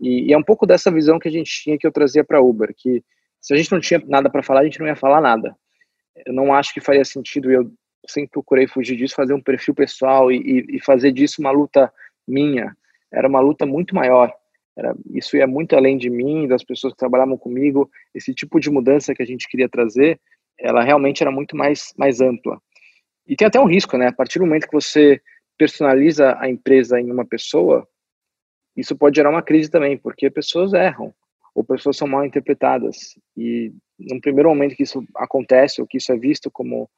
[0.00, 2.40] E, e é um pouco dessa visão que a gente tinha que eu trazia para
[2.40, 3.02] Uber, que
[3.40, 5.56] se a gente não tinha nada para falar, a gente não ia falar nada.
[6.26, 7.70] Eu não acho que faria sentido, eu
[8.06, 11.92] sempre procurei fugir disso, fazer um perfil pessoal e, e fazer disso uma luta
[12.26, 12.76] minha.
[13.12, 14.32] Era uma luta muito maior.
[14.78, 17.90] Era, isso ia muito além de mim, das pessoas que trabalhavam comigo.
[18.14, 20.20] Esse tipo de mudança que a gente queria trazer,
[20.56, 22.62] ela realmente era muito mais, mais ampla.
[23.26, 24.06] E tem até um risco, né?
[24.06, 25.20] A partir do momento que você
[25.58, 27.88] personaliza a empresa em uma pessoa,
[28.76, 31.12] isso pode gerar uma crise também, porque pessoas erram.
[31.52, 33.18] ou pessoas são mal interpretadas.
[33.36, 36.88] E no primeiro momento que isso acontece, ou que isso é visto como,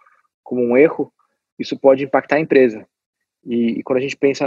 [0.42, 1.10] como um erro,
[1.58, 2.86] isso pode impactar a empresa.
[3.42, 4.46] E, e quando a gente pensa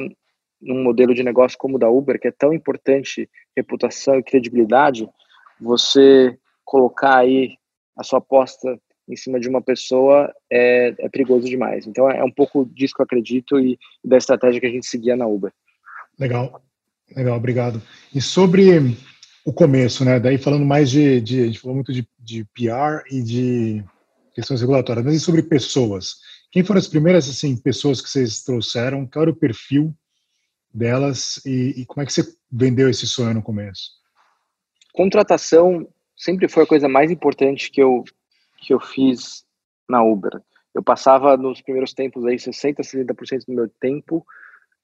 [0.63, 5.08] num modelo de negócio como o da Uber, que é tão importante reputação e credibilidade,
[5.60, 7.58] você colocar aí
[7.97, 11.86] a sua aposta em cima de uma pessoa é, é perigoso demais.
[11.86, 15.15] Então é um pouco disso que eu acredito e da estratégia que a gente seguia
[15.15, 15.52] na Uber.
[16.17, 16.62] Legal,
[17.15, 17.82] legal, obrigado.
[18.13, 18.97] E sobre
[19.45, 20.19] o começo, né?
[20.19, 23.84] Daí falando mais de, de a gente falou muito de, de PR e de
[24.34, 26.15] questões regulatórias, mas e sobre pessoas?
[26.52, 29.06] Quem foram as primeiras assim pessoas que vocês trouxeram?
[29.06, 29.93] Qual era o perfil
[30.73, 33.91] delas e, e como é que você vendeu esse sonho no começo?
[34.93, 38.03] Contratação sempre foi a coisa mais importante que eu
[38.57, 39.43] que eu fiz
[39.89, 40.41] na Uber.
[40.73, 44.25] Eu passava nos primeiros tempos aí 60, 70% do meu tempo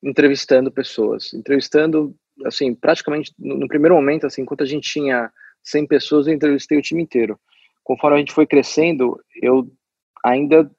[0.03, 5.31] entrevistando pessoas, entrevistando assim, praticamente no, no, primeiro momento assim, enquanto a gente tinha
[5.63, 7.39] 100 pessoas, eu entrevistei o time inteiro.
[7.83, 9.69] Conforme a gente foi crescendo, eu
[10.23, 10.69] ainda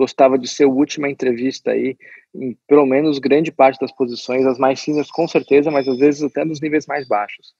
[0.00, 1.94] gostava de ser a última entrevista aí,
[2.34, 6.22] em pelo menos grande parte das posições, as mais seniors com certeza, mas às vezes
[6.22, 7.52] até nos níveis mais baixos.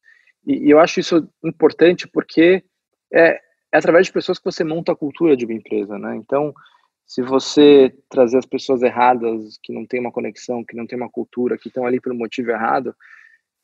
[0.47, 2.65] E, e eu acho isso importante porque
[3.13, 3.33] é,
[3.73, 6.17] é através de pessoas que você monta a cultura de uma empresa, né?
[6.17, 6.55] Então,
[7.07, 11.11] se você trazer as pessoas erradas, que não tem uma conexão, que não tem uma
[11.11, 12.95] cultura, que estão ali pelo motivo errado,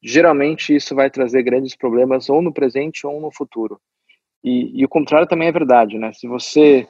[0.02, 3.80] geralmente isso vai trazer grandes problemas ou no presente ou no futuro.
[4.44, 6.12] E, e o contrário também é verdade, né?
[6.12, 6.86] Se você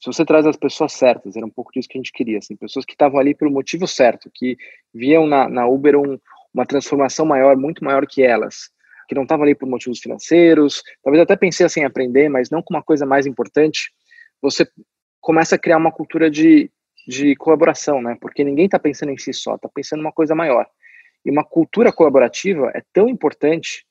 [0.00, 2.56] se você traz as pessoas certas, era um pouco disso que a gente queria, assim,
[2.56, 4.56] pessoas que estavam ali pelo motivo certo, que
[4.94, 6.18] viam na, na Uber um,
[6.54, 8.70] uma transformação maior, muito maior que elas,
[9.06, 12.62] que não estavam ali por motivos financeiros, talvez até pensei assim em aprender, mas não
[12.62, 13.92] com uma coisa mais importante,
[14.40, 14.66] você
[15.20, 16.70] começa a criar uma cultura de,
[17.06, 18.16] de colaboração, né?
[18.18, 20.66] Porque ninguém está pensando em si só, está pensando em uma coisa maior.
[21.24, 23.84] E uma cultura colaborativa é tão importante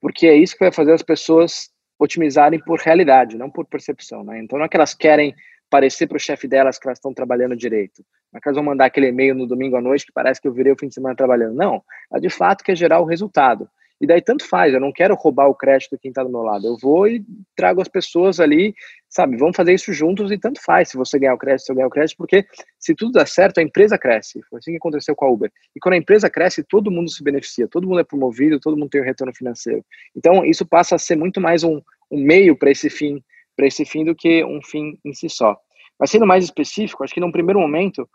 [0.00, 4.40] porque é isso que vai fazer as pessoas otimizarem por realidade, não por percepção, né?
[4.40, 5.32] Então não é que elas querem
[5.72, 8.04] parecer para o chefe delas que elas estão trabalhando direito.
[8.34, 10.52] É que elas vão mandar aquele e-mail no domingo à noite que parece que eu
[10.52, 11.54] virei o fim de semana trabalhando.
[11.54, 13.66] Não, ela de fato quer gerar o resultado.
[13.98, 16.42] E daí tanto faz, eu não quero roubar o crédito de quem está do meu
[16.42, 16.66] lado.
[16.66, 17.24] Eu vou e
[17.56, 18.74] trago as pessoas ali,
[19.08, 19.36] sabe?
[19.36, 21.86] Vamos fazer isso juntos e tanto faz se você ganhar o crédito, se eu ganhar
[21.86, 22.44] o crédito, porque
[22.78, 24.42] se tudo dá certo, a empresa cresce.
[24.50, 25.50] Foi assim que aconteceu com a Uber.
[25.74, 28.90] E quando a empresa cresce, todo mundo se beneficia, todo mundo é promovido, todo mundo
[28.90, 29.84] tem um retorno financeiro.
[30.16, 31.80] Então, isso passa a ser muito mais um,
[32.10, 33.22] um meio para esse fim,
[33.62, 35.56] para esse fim do que um fim em si só.
[35.98, 38.08] Mas sendo mais específico, acho que num primeiro momento,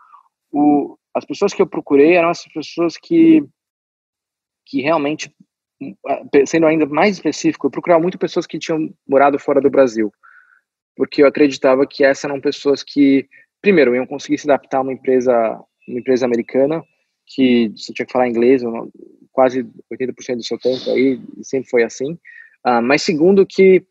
[0.52, 3.42] o, as pessoas que eu procurei eram as pessoas que
[4.66, 5.34] que realmente
[6.46, 10.12] sendo ainda mais específico, eu procurava muito pessoas que tinham morado fora do Brasil,
[10.98, 13.26] porque eu acreditava que essas eram pessoas que,
[13.62, 15.32] primeiro, iam conseguir se adaptar a uma empresa,
[15.88, 16.84] uma empresa americana,
[17.28, 18.64] que você tinha que falar inglês
[19.32, 22.14] quase 80% do seu tempo aí, sempre foi assim,
[22.66, 23.86] uh, mas segundo, que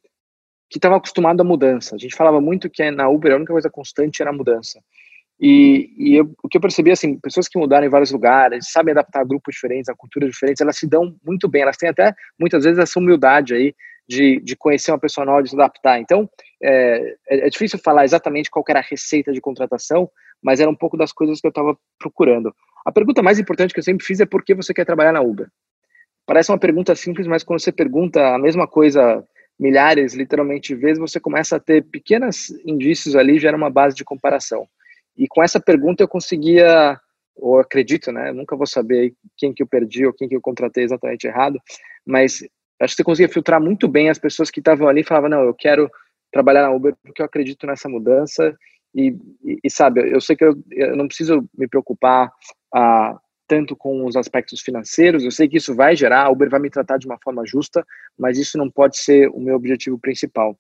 [0.68, 1.94] que estava acostumado à mudança.
[1.94, 4.80] A gente falava muito que na Uber a única coisa constante era a mudança.
[5.38, 8.92] E, e eu, o que eu percebi, assim, pessoas que mudaram em vários lugares, sabem
[8.92, 12.14] adaptar a grupos diferentes, a culturas diferentes, elas se dão muito bem, elas têm até,
[12.38, 13.74] muitas vezes, essa humildade aí
[14.08, 16.00] de, de conhecer uma pessoa nova, de se adaptar.
[16.00, 16.28] Então,
[16.62, 20.08] é, é, é difícil falar exatamente qual era a receita de contratação,
[20.42, 22.54] mas era um pouco das coisas que eu estava procurando.
[22.84, 25.20] A pergunta mais importante que eu sempre fiz é por que você quer trabalhar na
[25.20, 25.48] Uber?
[26.24, 29.22] Parece uma pergunta simples, mas quando você pergunta a mesma coisa
[29.58, 34.68] milhares, literalmente, vezes, você começa a ter pequenos indícios ali, gera uma base de comparação.
[35.16, 37.00] E com essa pergunta eu conseguia,
[37.34, 38.32] ou acredito, né?
[38.32, 41.58] Nunca vou saber quem que eu perdi ou quem que eu contratei exatamente errado,
[42.04, 42.44] mas
[42.80, 45.40] acho que você conseguia filtrar muito bem as pessoas que estavam ali e falavam, não,
[45.40, 45.90] eu quero
[46.30, 48.54] trabalhar na Uber porque eu acredito nessa mudança
[48.94, 52.30] e, e, e sabe, eu sei que eu, eu, não preciso me preocupar
[52.74, 56.60] ah, tanto com os aspectos financeiros, eu sei que isso vai gerar, a Uber vai
[56.60, 57.84] me tratar de uma forma justa,
[58.18, 60.58] mas isso não pode ser o meu objetivo principal.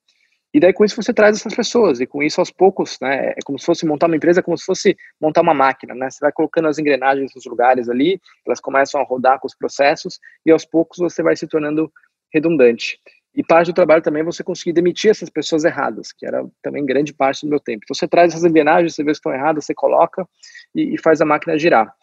[0.54, 3.38] E daí com isso você traz essas pessoas, e com isso aos poucos, né, é
[3.44, 6.18] como se fosse montar uma empresa, é como se fosse montar uma máquina, né, você
[6.20, 10.50] vai colocando as engrenagens nos lugares ali, elas começam a rodar com os processos, e
[10.50, 11.92] aos poucos você vai se tornando
[12.32, 12.98] redundante.
[13.34, 16.86] E parte do trabalho também é você conseguir demitir essas pessoas erradas, que era também
[16.86, 17.82] grande parte do meu tempo.
[17.84, 20.26] Então você traz essas engrenagens, você vê se estão erradas, você coloca
[20.74, 21.94] e, e faz a máquina girar.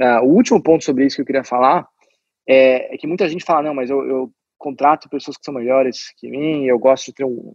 [0.00, 1.86] Uh, o último ponto sobre isso que eu queria falar
[2.46, 6.12] é, é que muita gente fala, não, mas eu, eu contrato pessoas que são melhores
[6.16, 7.54] que mim, eu gosto de ter um,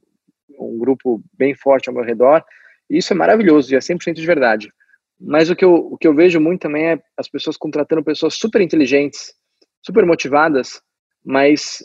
[0.59, 2.43] um grupo bem forte ao meu redor.
[2.89, 4.71] E isso é maravilhoso e é 100% de verdade.
[5.19, 8.35] Mas o que, eu, o que eu vejo muito também é as pessoas contratando pessoas
[8.35, 9.33] super inteligentes,
[9.81, 10.81] super motivadas,
[11.23, 11.79] mas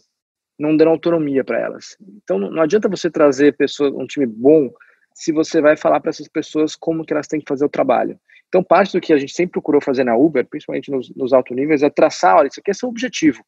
[0.59, 1.97] não dando autonomia para elas.
[2.23, 4.71] Então não adianta você trazer pessoas, um time bom
[5.15, 8.19] se você vai falar para essas pessoas como que elas têm que fazer o trabalho.
[8.49, 11.55] Então parte do que a gente sempre procurou fazer na Uber, principalmente nos, nos altos
[11.57, 13.45] níveis, é traçar, olha, isso aqui é seu objetivo.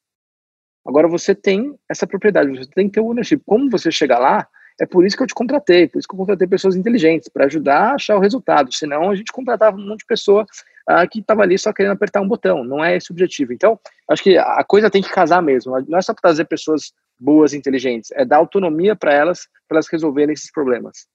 [0.86, 3.42] Agora você tem essa propriedade, você tem que ter o ownership.
[3.46, 4.46] Como você chegar lá,
[4.80, 7.44] é por isso que eu te contratei, por isso que eu contratei pessoas inteligentes, para
[7.44, 8.72] ajudar a achar o resultado.
[8.72, 10.46] Senão a gente contratava um monte de pessoa
[10.88, 12.64] uh, que estava ali só querendo apertar um botão.
[12.64, 13.52] Não é esse o objetivo.
[13.52, 15.78] Então, acho que a coisa tem que casar mesmo.
[15.86, 20.32] Não é só trazer pessoas boas, inteligentes, é dar autonomia para elas, para elas resolverem
[20.32, 21.06] esses problemas.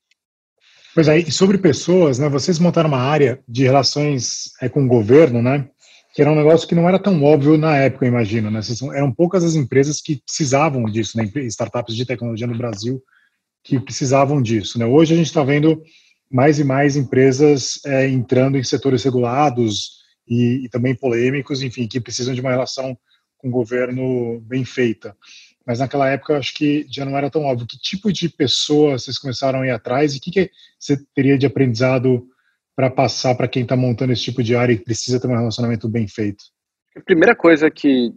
[0.96, 2.30] Pois é, e sobre pessoas, né?
[2.30, 5.68] Vocês montaram uma área de relações é, com o governo, né?
[6.14, 8.62] Que era um negócio que não era tão óbvio na época, eu imagino, né?
[8.94, 11.30] Eram poucas as empresas que precisavam disso, né?
[11.48, 13.04] Startups de tecnologia no Brasil
[13.62, 14.86] que precisavam disso, né?
[14.86, 15.84] Hoje a gente está vendo
[16.32, 22.00] mais e mais empresas é, entrando em setores regulados e, e também polêmicos, enfim, que
[22.00, 22.98] precisam de uma relação
[23.38, 25.14] com o governo bem feita
[25.66, 27.68] mas naquela época acho que já não era tão óbvio.
[27.68, 31.38] Que tipo de pessoa vocês começaram a ir atrás e o que, que você teria
[31.38, 32.28] de aprendizado
[32.76, 35.90] para passar para quem está montando esse tipo de área e precisa ter um relacionamento
[35.90, 36.44] bem feito?
[36.96, 38.14] A primeira coisa que,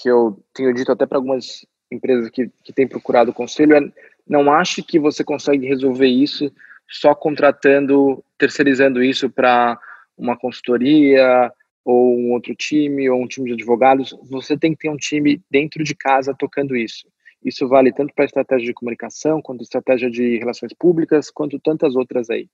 [0.00, 3.80] que eu tenho dito até para algumas empresas que, que têm procurado conselho é
[4.28, 6.52] não ache que você consegue resolver isso
[6.88, 9.78] só contratando, terceirizando isso para
[10.16, 11.52] uma consultoria,
[11.86, 15.40] ou um outro time, ou um time de advogados, você tem que ter um time
[15.48, 17.06] dentro de casa tocando isso.
[17.44, 22.28] Isso vale tanto para estratégia de comunicação, quanto estratégia de relações públicas, quanto tantas outras
[22.28, 22.48] aí.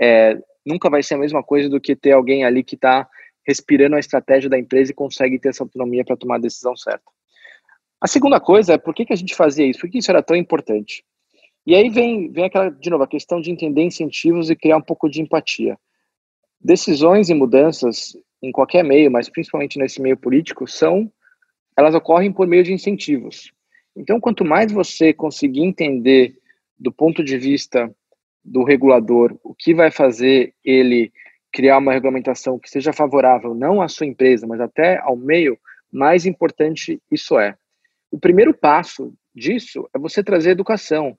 [0.00, 3.08] É, nunca vai ser a mesma coisa do que ter alguém ali que está
[3.46, 7.04] respirando a estratégia da empresa e consegue ter essa autonomia para tomar a decisão certa.
[8.00, 9.78] A segunda coisa é por que, que a gente fazia isso?
[9.78, 11.04] Por que isso era tão importante?
[11.64, 14.82] E aí vem, vem aquela, de novo, a questão de entender incentivos e criar um
[14.82, 15.78] pouco de empatia.
[16.60, 21.10] Decisões e mudanças em qualquer meio, mas principalmente nesse meio político, são
[21.76, 23.52] elas ocorrem por meio de incentivos.
[23.96, 26.36] Então, quanto mais você conseguir entender
[26.78, 27.94] do ponto de vista
[28.44, 31.12] do regulador o que vai fazer ele
[31.52, 35.58] criar uma regulamentação que seja favorável não à sua empresa, mas até ao meio,
[35.90, 37.56] mais importante isso é.
[38.10, 41.16] O primeiro passo disso é você trazer educação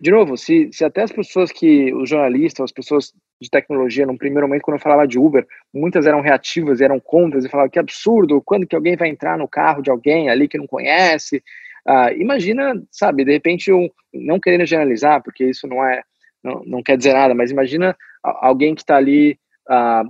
[0.00, 4.16] de novo, se, se até as pessoas que, os jornalistas, as pessoas de tecnologia, num
[4.16, 7.78] primeiro momento, quando eu falava de Uber, muitas eram reativas, eram contas, e falavam que
[7.78, 11.42] absurdo, quando que alguém vai entrar no carro de alguém ali que não conhece?
[11.86, 16.02] Ah, imagina, sabe, de repente, um, não querendo generalizar, porque isso não é,
[16.42, 20.02] não, não quer dizer nada, mas imagina alguém que está ali ah,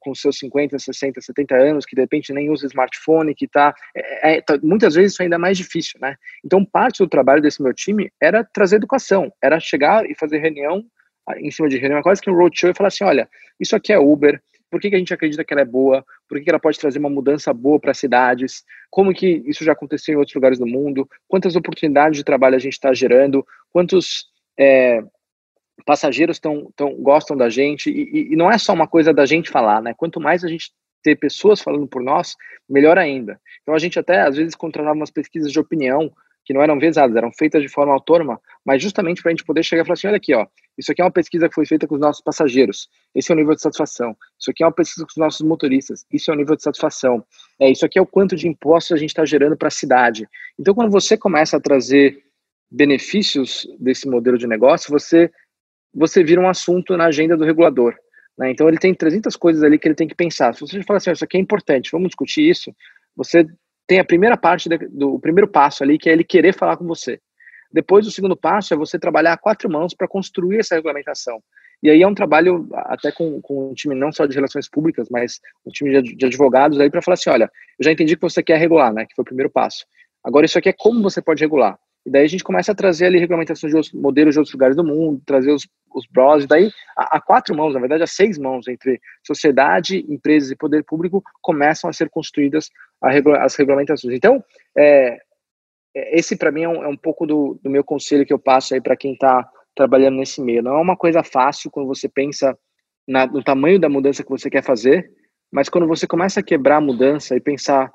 [0.00, 3.74] com seus 50, 60, 70 anos, que de repente nem usa smartphone, que está.
[3.94, 6.16] É, é, tá, muitas vezes isso ainda é mais difícil, né?
[6.44, 10.84] Então, parte do trabalho desse meu time era trazer educação, era chegar e fazer reunião
[11.38, 13.28] em cima de reunião, quase que um roadshow e falar assim: olha,
[13.60, 14.40] isso aqui é Uber,
[14.70, 16.78] por que, que a gente acredita que ela é boa, por que, que ela pode
[16.78, 20.66] trazer uma mudança boa para cidades, como que isso já aconteceu em outros lugares do
[20.66, 24.26] mundo, quantas oportunidades de trabalho a gente está gerando, quantos.
[24.58, 25.02] É,
[25.84, 29.50] passageiros tão, tão, gostam da gente, e, e, não é só uma coisa da gente
[29.50, 29.94] falar, né?
[29.96, 32.36] Quanto mais a gente ter pessoas falando por nós,
[32.68, 33.40] melhor ainda.
[33.62, 36.12] Então a gente até, às vezes, contratava umas pesquisas de opinião
[36.44, 39.62] que não eram vezadas, eram feitas de forma autônoma, mas justamente para a gente poder
[39.62, 41.86] chegar e falar assim, olha aqui, ó, isso aqui é uma pesquisa que foi feita
[41.86, 44.16] com os nossos passageiros, esse é o nível de satisfação.
[44.38, 47.24] Isso aqui é uma pesquisa com os nossos motoristas, isso é o nível de satisfação.
[47.60, 50.28] É, isso aqui é o quanto de impostos a gente está gerando para a cidade.
[50.58, 52.20] Então, quando você começa a trazer
[52.70, 55.30] benefícios desse modelo de negócio, você
[55.94, 57.94] você vira um assunto na agenda do regulador.
[58.38, 58.50] Né?
[58.50, 60.54] Então, ele tem 300 coisas ali que ele tem que pensar.
[60.54, 62.74] Se você falar assim, isso aqui é importante, vamos discutir isso,
[63.16, 63.46] você
[63.86, 66.86] tem a primeira parte do o primeiro passo ali, que é ele querer falar com
[66.86, 67.20] você.
[67.72, 71.42] Depois, o segundo passo é você trabalhar a quatro mãos para construir essa regulamentação.
[71.82, 75.08] E aí é um trabalho até com, com um time não só de relações públicas,
[75.10, 78.22] mas um time de, de advogados aí para falar assim, olha, eu já entendi que
[78.22, 79.84] você quer regular, né, que foi o primeiro passo.
[80.22, 81.76] Agora isso aqui é como você pode regular.
[82.04, 84.76] E daí a gente começa a trazer ali regulamentações de outros, modelos de outros lugares
[84.76, 88.06] do mundo, trazer os, os bros, e daí a, a, quatro mãos, na verdade, a
[88.06, 93.54] seis mãos entre sociedade, empresas e poder público começam a ser construídas a regula as
[93.54, 94.14] regulamentações.
[94.14, 94.42] Então,
[94.76, 95.16] é,
[95.94, 98.38] é esse para mim é um, é um pouco do, do, meu conselho que eu
[98.38, 100.62] passo aí para quem está trabalhando nesse meio.
[100.62, 102.58] Não é uma coisa fácil quando você pensa
[103.06, 105.08] na, no tamanho da mudança que você quer fazer,
[105.52, 107.92] mas quando você começa a quebrar a mudança e pensar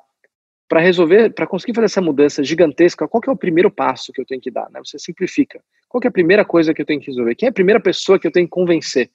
[0.67, 4.21] para resolver, para conseguir fazer essa mudança gigantesca, qual que é o primeiro passo que
[4.21, 4.69] eu tenho que dar?
[4.69, 4.81] Né?
[4.83, 5.63] Você simplifica.
[5.87, 7.35] Qual que é a primeira coisa que eu tenho que resolver?
[7.35, 9.09] Quem é a primeira pessoa que eu tenho que convencer?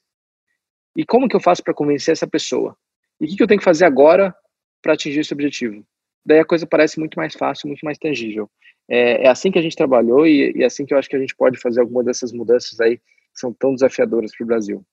[0.96, 2.76] E como que eu faço para convencer essa pessoa?
[3.20, 4.34] E o que, que eu tenho que fazer agora
[4.80, 5.84] para atingir esse objetivo?
[6.24, 8.50] Daí a coisa parece muito mais fácil, muito mais tangível.
[8.88, 11.16] É, é assim que a gente trabalhou e, e é assim que eu acho que
[11.16, 14.84] a gente pode fazer alguma dessas mudanças aí que são tão desafiadoras para o Brasil.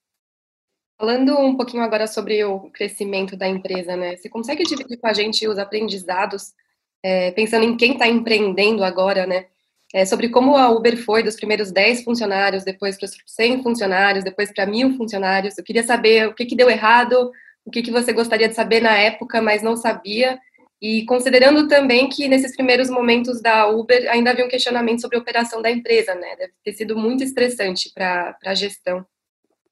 [1.00, 4.18] Falando um pouquinho agora sobre o crescimento da empresa, né?
[4.18, 6.54] Você consegue dividir com a gente os aprendizados,
[7.02, 9.46] é, pensando em quem está empreendendo agora, né?
[9.94, 14.52] É, sobre como a Uber foi dos primeiros 10 funcionários, depois para 100 funcionários, depois
[14.52, 15.58] para mil funcionários.
[15.58, 17.32] Eu queria saber o que, que deu errado,
[17.64, 20.38] o que, que você gostaria de saber na época, mas não sabia,
[20.82, 25.22] E considerando também que nesses primeiros momentos da Uber ainda havia um questionamento sobre a
[25.22, 26.36] operação da empresa, né?
[26.38, 29.06] Deve ter sido muito estressante para a gestão.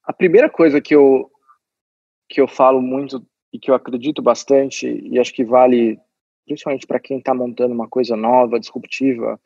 [0.08, 1.30] A primeira coisa que eu,
[2.30, 6.00] que eu falo muito e que eu acredito bastante, e acho que vale
[6.46, 9.38] principalmente para quem está montando uma coisa nova, disruptiva,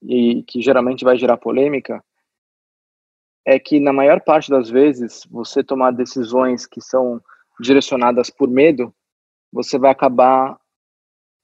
[0.00, 2.00] e que geralmente vai gerar polêmica,
[3.44, 7.20] é que na maior parte das vezes você tomar decisões que são
[7.60, 8.94] direcionadas por medo,
[9.52, 10.56] você vai acabar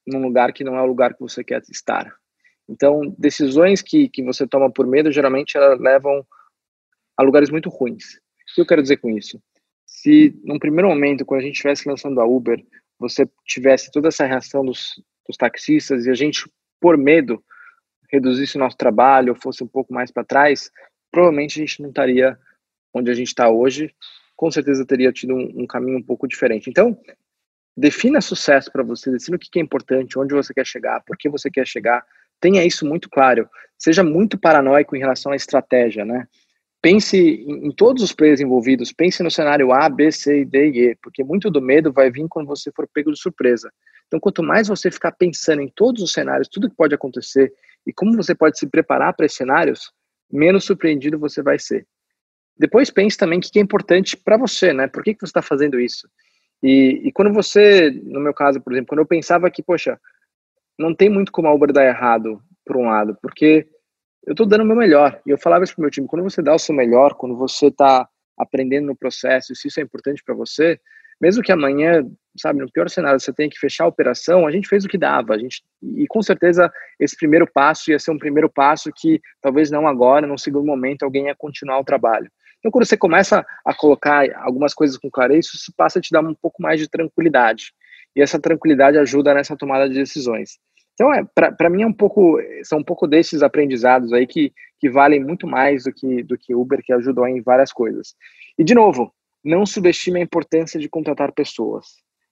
[0.06, 2.14] num lugar que não é o lugar que você quer estar.
[2.68, 6.24] Então, decisões que, que você toma por medo, geralmente elas levam
[7.16, 8.20] a lugares muito ruins.
[8.50, 9.40] O que eu quero dizer com isso?
[9.86, 12.64] Se, num primeiro momento, quando a gente estivesse lançando a Uber,
[12.98, 17.42] você tivesse toda essa reação dos, dos taxistas e a gente, por medo,
[18.10, 20.70] reduzisse o nosso trabalho ou fosse um pouco mais para trás,
[21.10, 22.38] provavelmente a gente não estaria
[22.92, 23.94] onde a gente está hoje.
[24.36, 26.68] Com certeza teria tido um, um caminho um pouco diferente.
[26.68, 26.98] Então,
[27.76, 31.28] defina sucesso para você, defina o que é importante, onde você quer chegar, por que
[31.28, 32.04] você quer chegar,
[32.40, 33.48] tenha isso muito claro.
[33.78, 36.26] Seja muito paranoico em relação à estratégia, né?
[36.82, 40.96] Pense em, todos os players envolvidos, pense no cenário A, B, C, D e E,
[41.02, 43.70] porque muito do medo vai vir quando você for pego de surpresa.
[44.06, 47.52] Então, quanto mais você ficar pensando em todos os cenários, tudo que pode acontecer
[47.86, 49.92] e como você pode se preparar para esses cenários,
[50.32, 51.86] menos surpreendido você vai ser.
[52.56, 54.86] Depois pense também o que é importante para você, né?
[54.86, 56.08] Por que, que você está fazendo isso?
[56.62, 59.98] E, e quando você, no meu caso, por exemplo, quando eu pensava que, poxa,
[60.78, 63.66] não tem muito como a Uber dar errado, por um lado, porque
[64.30, 65.20] eu estou dando o meu melhor.
[65.26, 67.66] E eu falava isso pro meu time, quando você dá o seu melhor, quando você
[67.66, 68.08] está
[68.38, 70.78] aprendendo no processo, se isso é importante para você,
[71.20, 72.08] mesmo que amanhã,
[72.38, 74.96] sabe, no pior cenário você tenha que fechar a operação, a gente fez o que
[74.96, 79.20] dava, a gente e com certeza esse primeiro passo ia ser um primeiro passo que
[79.42, 82.30] talvez não agora, num segundo momento alguém ia continuar o trabalho.
[82.60, 86.20] Então, quando você começa a colocar algumas coisas com clareza, isso passa a te dar
[86.20, 87.72] um pouco mais de tranquilidade.
[88.14, 90.58] E essa tranquilidade ajuda nessa tomada de decisões.
[91.00, 94.90] Então, é, para mim, é um pouco, são um pouco desses aprendizados aí que, que
[94.90, 98.14] valem muito mais do que, do que Uber, que ajudou em várias coisas.
[98.58, 99.10] E, de novo,
[99.42, 101.86] não subestime a importância de contratar pessoas.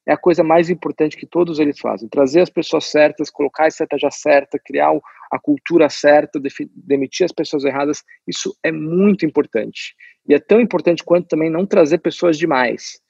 [0.06, 2.10] É a coisa mais importante que todos eles fazem.
[2.10, 4.92] Trazer as pessoas certas, colocar a estratégia certa, criar
[5.32, 6.38] a cultura certa,
[6.76, 9.94] demitir as pessoas erradas, isso é muito importante.
[10.28, 13.00] E é tão importante quanto também não trazer pessoas demais.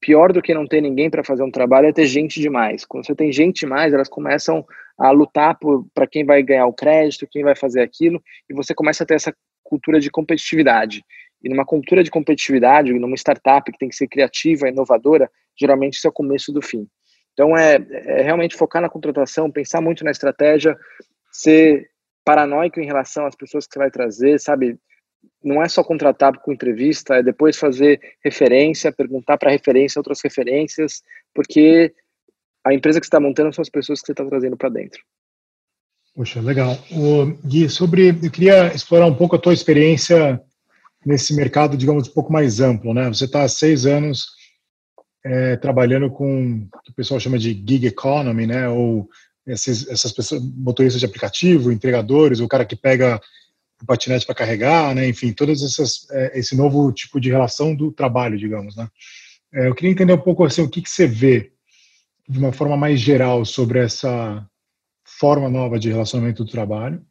[0.00, 2.84] Pior do que não ter ninguém para fazer um trabalho é ter gente demais.
[2.84, 4.64] Quando você tem gente demais, elas começam
[4.96, 5.58] a lutar
[5.94, 9.14] para quem vai ganhar o crédito, quem vai fazer aquilo, e você começa a ter
[9.14, 11.04] essa cultura de competitividade.
[11.42, 16.06] E numa cultura de competitividade, numa startup que tem que ser criativa, inovadora, geralmente isso
[16.06, 16.86] é o começo do fim.
[17.32, 20.76] Então, é, é realmente focar na contratação, pensar muito na estratégia,
[21.30, 21.88] ser
[22.24, 24.76] paranoico em relação às pessoas que você vai trazer, sabe?
[25.42, 31.02] Não é só contratar com entrevista, é depois fazer referência, perguntar para referência outras referências,
[31.34, 31.94] porque
[32.64, 35.00] a empresa que está montando são as pessoas que você está trazendo para dentro.
[36.14, 36.76] Poxa, legal.
[36.90, 40.40] O, Gui, sobre, eu queria explorar um pouco a tua experiência
[41.06, 43.06] nesse mercado, digamos, um pouco mais amplo, né?
[43.08, 44.26] Você está há seis anos
[45.24, 48.68] é, trabalhando com o que o pessoal chama de gig economy, né?
[48.68, 49.08] Ou
[49.46, 53.20] esses, essas pessoas, motoristas de aplicativo, entregadores, o cara que pega
[53.82, 55.08] o patinete para carregar, né?
[55.08, 58.88] Enfim, todas essas é, esse novo tipo de relação do trabalho, digamos, né?
[59.52, 61.52] É, eu queria entender um pouco assim o que, que você vê
[62.28, 64.46] de uma forma mais geral sobre essa
[65.04, 67.02] forma nova de relacionamento do trabalho.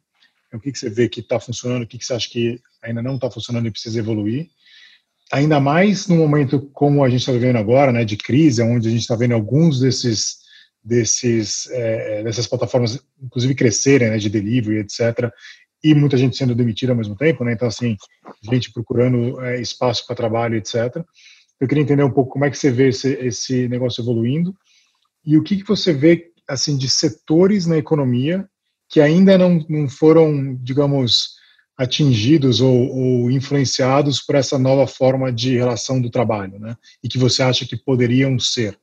[0.52, 3.02] O que, que você vê que está funcionando, o que, que você acha que ainda
[3.02, 4.48] não está funcionando e precisa evoluir.
[5.30, 8.90] Ainda mais no momento como a gente está vivendo agora, né, de crise, onde a
[8.90, 10.38] gente está vendo alguns desses
[10.82, 15.30] desses é, dessas plataformas, inclusive crescerem, né, de delivery, etc.
[15.82, 17.52] E muita gente sendo demitida ao mesmo tempo, né?
[17.52, 17.96] Então assim,
[18.42, 21.02] gente procurando é, espaço para trabalho, etc.
[21.60, 24.54] Eu queria entender um pouco como é que você vê esse, esse negócio evoluindo
[25.24, 28.48] e o que, que você vê assim de setores na economia
[28.88, 31.36] que ainda não, não foram, digamos,
[31.76, 36.74] atingidos ou, ou, influenciados por essa nova forma de relação do trabalho, né?
[37.04, 38.78] E que você acha que poderiam ser?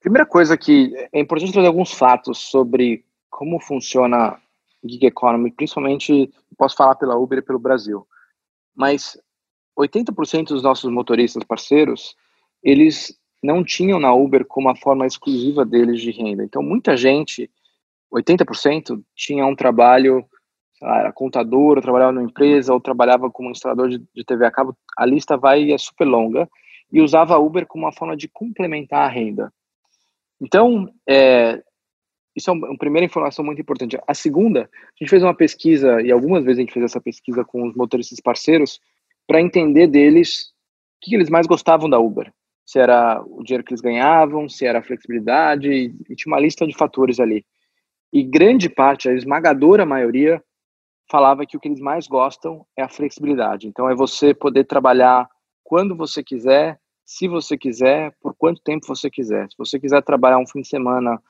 [0.00, 4.36] Primeira coisa que é importante trazer alguns fatos sobre como funciona
[4.84, 8.06] gig economy, principalmente posso falar pela Uber e pelo Brasil,
[8.74, 9.18] mas
[9.78, 12.14] 80% dos nossos motoristas parceiros,
[12.62, 16.44] eles não tinham na Uber como a forma exclusiva deles de renda.
[16.44, 17.50] Então, muita gente,
[18.12, 20.26] 80%, tinha um trabalho
[20.82, 24.74] era contador, ou trabalhava numa empresa, ou trabalhava como instalador de, de TV a cabo,
[24.96, 26.48] a lista vai é super longa,
[26.90, 29.52] e usava a Uber como uma forma de complementar a renda.
[30.40, 31.62] Então, é,
[32.34, 33.98] isso é uma, primeira informação muito importante.
[34.06, 37.44] A segunda, a gente fez uma pesquisa, e algumas vezes a gente fez essa pesquisa
[37.44, 38.80] com os motoristas parceiros,
[39.26, 40.52] para entender deles
[40.96, 42.32] o que eles mais gostavam da Uber.
[42.64, 46.64] se era o dinheiro que eles ganhavam, se era a flexibilidade, e tinha uma lista
[46.64, 47.44] de fatores ali.
[48.12, 50.42] E grande parte, a esmagadora maioria,
[51.10, 53.66] falava que o que eles mais gostam é a flexibilidade.
[53.66, 55.28] Então, é você poder trabalhar
[55.64, 59.48] quando você quiser, se você quiser, por quanto tempo você quiser.
[59.50, 61.20] Se você quiser trabalhar um fim de semana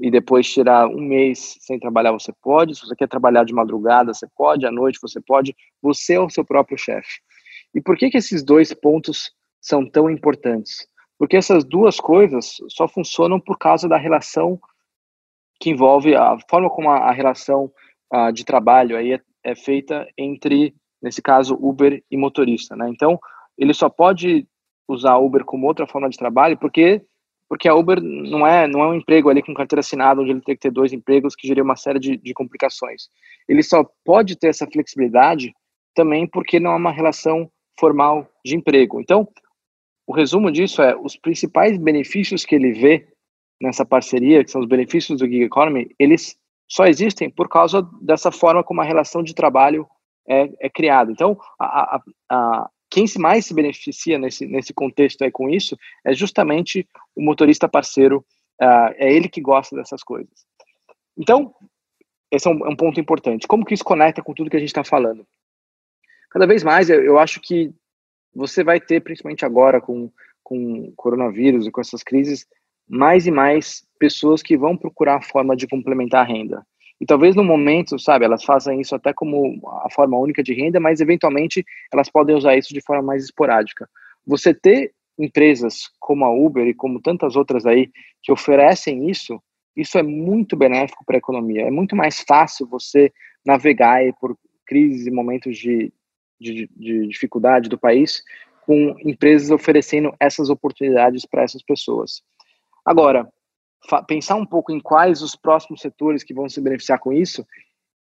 [0.00, 2.74] e depois tirar um mês sem trabalhar, você pode.
[2.74, 4.66] Se você quer trabalhar de madrugada, você pode.
[4.66, 5.54] À noite, você pode.
[5.80, 7.20] Você é o seu próprio chefe.
[7.74, 10.86] E por que, que esses dois pontos são tão importantes?
[11.18, 14.60] Porque essas duas coisas só funcionam por causa da relação
[15.60, 17.70] que envolve a forma como a, a relação
[18.12, 22.88] uh, de trabalho aí é, é, feita entre, nesse caso, Uber e motorista, né?
[22.88, 23.18] Então,
[23.56, 24.46] ele só pode
[24.88, 27.00] usar Uber como outra forma de trabalho porque
[27.52, 30.40] porque a Uber não é não é um emprego ali com carteira assinada onde ele
[30.40, 33.10] tem que ter dois empregos que geria uma série de, de complicações.
[33.46, 35.52] Ele só pode ter essa flexibilidade
[35.94, 39.02] também porque não é uma relação formal de emprego.
[39.02, 39.28] Então,
[40.06, 43.06] o resumo disso é os principais benefícios que ele vê
[43.60, 46.34] nessa parceria, que são os benefícios do gig economy, eles
[46.66, 49.86] só existem por causa dessa forma como a relação de trabalho
[50.26, 51.12] é, é criada.
[51.12, 56.12] Então, a, a, a, quem mais se beneficia nesse, nesse contexto aí com isso é
[56.12, 56.86] justamente
[57.16, 58.18] o motorista parceiro,
[58.60, 60.44] uh, é ele que gosta dessas coisas.
[61.16, 61.54] Então,
[62.30, 63.48] esse é um, é um, ponto importante.
[63.48, 65.26] Como que isso conecta com tudo que a gente está falando?
[66.30, 67.72] Cada vez mais, eu, eu acho que
[68.34, 70.12] você vai ter, principalmente agora com,
[70.42, 72.46] com coronavírus e com essas crises,
[72.86, 76.66] mais e mais pessoas que vão procurar a forma de complementar a renda.
[77.02, 80.78] E talvez no momento, sabe, elas façam isso até como a forma única de renda,
[80.78, 83.90] mas eventualmente elas podem usar isso de forma mais esporádica.
[84.24, 87.90] Você ter empresas como a Uber e como tantas outras aí
[88.22, 89.42] que oferecem isso,
[89.76, 91.62] isso é muito benéfico para a economia.
[91.62, 93.12] É muito mais fácil você
[93.44, 95.92] navegar por crises e momentos de,
[96.40, 98.22] de, de dificuldade do país
[98.64, 102.22] com empresas oferecendo essas oportunidades para essas pessoas.
[102.86, 103.28] Agora,
[104.06, 107.46] pensar um pouco em quais os próximos setores que vão se beneficiar com isso,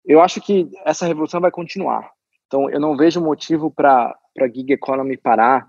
[0.05, 2.11] eu acho que essa revolução vai continuar.
[2.47, 5.67] Então, eu não vejo motivo para a gig economy parar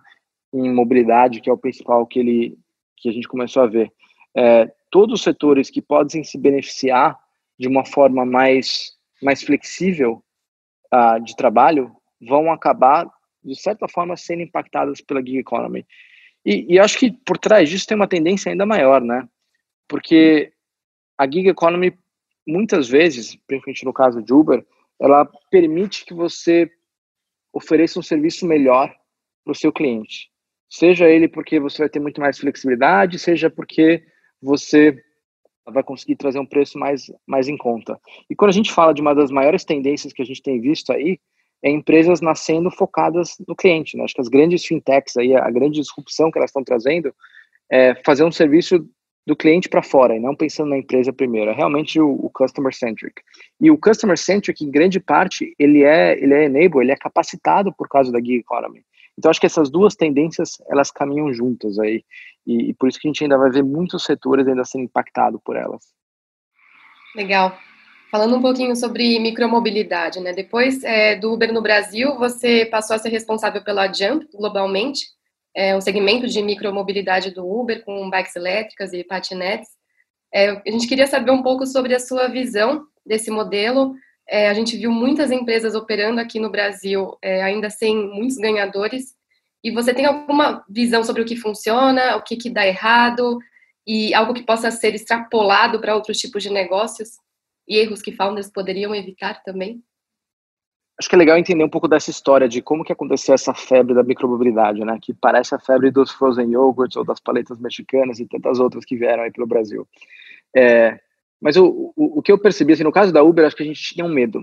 [0.53, 2.59] em mobilidade, que é o principal que ele
[2.99, 3.93] que a gente começou a ver.
[4.35, 7.19] É, todos os setores que podem se beneficiar
[7.59, 8.93] de uma forma mais
[9.23, 10.23] mais flexível
[10.93, 13.11] uh, de trabalho vão acabar
[13.43, 15.87] de certa forma sendo impactados pela gig economy.
[16.45, 19.27] E, e acho que por trás disso tem uma tendência ainda maior, né?
[19.89, 20.53] Porque
[21.19, 21.97] a gig economy,
[22.47, 24.65] muitas vezes, principalmente no caso de Uber,
[25.01, 26.71] ela permite que você
[27.53, 28.95] ofereça um serviço melhor
[29.45, 30.31] para o seu cliente.
[30.69, 34.05] Seja ele porque você vai ter muito mais flexibilidade, seja porque
[34.43, 35.03] você
[35.65, 37.99] vai conseguir trazer um preço mais, mais em conta.
[38.29, 40.93] E quando a gente fala de uma das maiores tendências que a gente tem visto
[40.93, 41.19] aí,
[41.63, 43.97] é empresas nascendo focadas no cliente.
[43.97, 44.05] Né?
[44.05, 47.15] Acho que as grandes fintechs, aí, a grande disrupção que elas estão trazendo
[47.71, 48.89] é fazer um serviço
[49.27, 51.51] do cliente para fora e não pensando na empresa primeiro.
[51.51, 53.21] É realmente o, o, customer centric.
[53.61, 57.73] E o customer centric, em grande parte, ele é ele é enable, ele é capacitado
[57.73, 58.85] por causa da gig economy.
[59.19, 62.05] Então acho que essas duas tendências elas caminham juntas aí
[62.47, 65.41] e, e por isso que a gente ainda vai ver muitos setores ainda sendo impactados
[65.45, 65.83] por elas.
[67.17, 67.59] Legal.
[68.11, 70.33] Falando um pouquinho sobre micromobilidade, né?
[70.33, 75.16] Depois é, do Uber no Brasil, você passou a ser responsável pela Jump globalmente
[75.57, 79.71] é, um segmento de micromobilidade do Uber, com bikes elétricas e patinetes.
[80.33, 83.95] É, a gente queria saber um pouco sobre a sua visão desse modelo.
[84.29, 89.15] É, a gente viu muitas empresas operando aqui no Brasil, é, ainda sem muitos ganhadores.
[89.65, 93.39] E você tem alguma visão sobre o que funciona, o que, que dá errado,
[93.87, 97.13] e algo que possa ser extrapolado para outros tipos de negócios?
[97.67, 99.83] E erros que founders poderiam evitar também?
[100.99, 103.95] Acho que é legal entender um pouco dessa história de como que aconteceu essa febre
[103.95, 104.99] da micromobilidade, né?
[105.01, 108.97] Que parece a febre dos frozen yogurts ou das paletas mexicanas e tantas outras que
[108.97, 109.87] vieram aí pelo Brasil.
[110.57, 110.99] É,
[111.41, 113.67] mas o, o, o, que eu percebi, assim, no caso da Uber, acho que a
[113.67, 114.43] gente tinha um medo.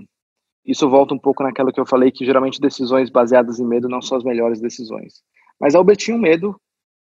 [0.64, 4.00] Isso volta um pouco naquilo que eu falei, que geralmente decisões baseadas em medo não
[4.00, 5.22] são as melhores decisões.
[5.60, 6.58] Mas a Uber tinha um medo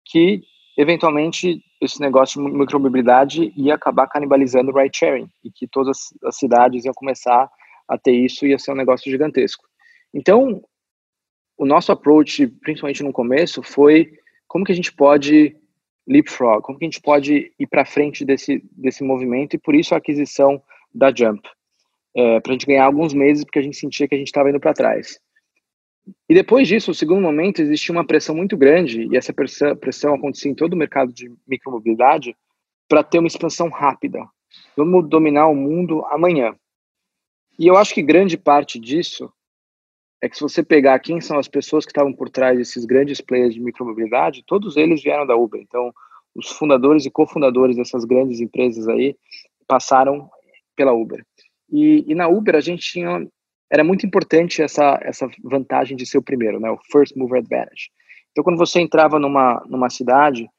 [0.06, 0.42] que,
[0.78, 6.38] eventualmente, esse negócio de micromobilidade ia acabar canibalizando o ride sharing e que todas as
[6.38, 7.50] cidades iam começar
[7.88, 9.66] a ter isso ia ser um negócio gigantesco.
[10.14, 10.62] Então,
[11.58, 14.12] o nosso approach, principalmente no começo, foi
[14.48, 15.56] como que a gente pode
[16.08, 19.94] leapfrog, como que a gente pode ir para frente desse, desse movimento e por isso
[19.94, 20.62] a aquisição
[20.94, 21.48] da Jump,
[22.16, 24.50] é, para a gente ganhar alguns meses, porque a gente sentia que a gente estava
[24.50, 25.20] indo para trás.
[26.30, 30.14] E depois disso, o segundo momento, existia uma pressão muito grande, e essa pressão, pressão
[30.14, 32.36] acontecia em todo o mercado de micromobilidade,
[32.88, 34.20] para ter uma expansão rápida.
[34.76, 36.54] Vamos dominar o mundo amanhã.
[37.58, 39.32] E eu acho que grande parte disso
[40.22, 43.20] é que se você pegar quem são as pessoas que estavam por trás desses grandes
[43.20, 45.62] players de micromobilidade, todos eles vieram da Uber.
[45.62, 45.94] Então,
[46.36, 49.16] os fundadores e cofundadores dessas grandes empresas aí
[49.68, 50.30] passaram
[50.76, 51.24] pela Uber.
[51.70, 53.28] E, e, na Uber a gente tinha
[53.72, 57.90] era muito importante essa essa vantagem de ser o primeiro, né, o first mover advantage.
[58.32, 60.50] Então quando você entrava numa numa cidade,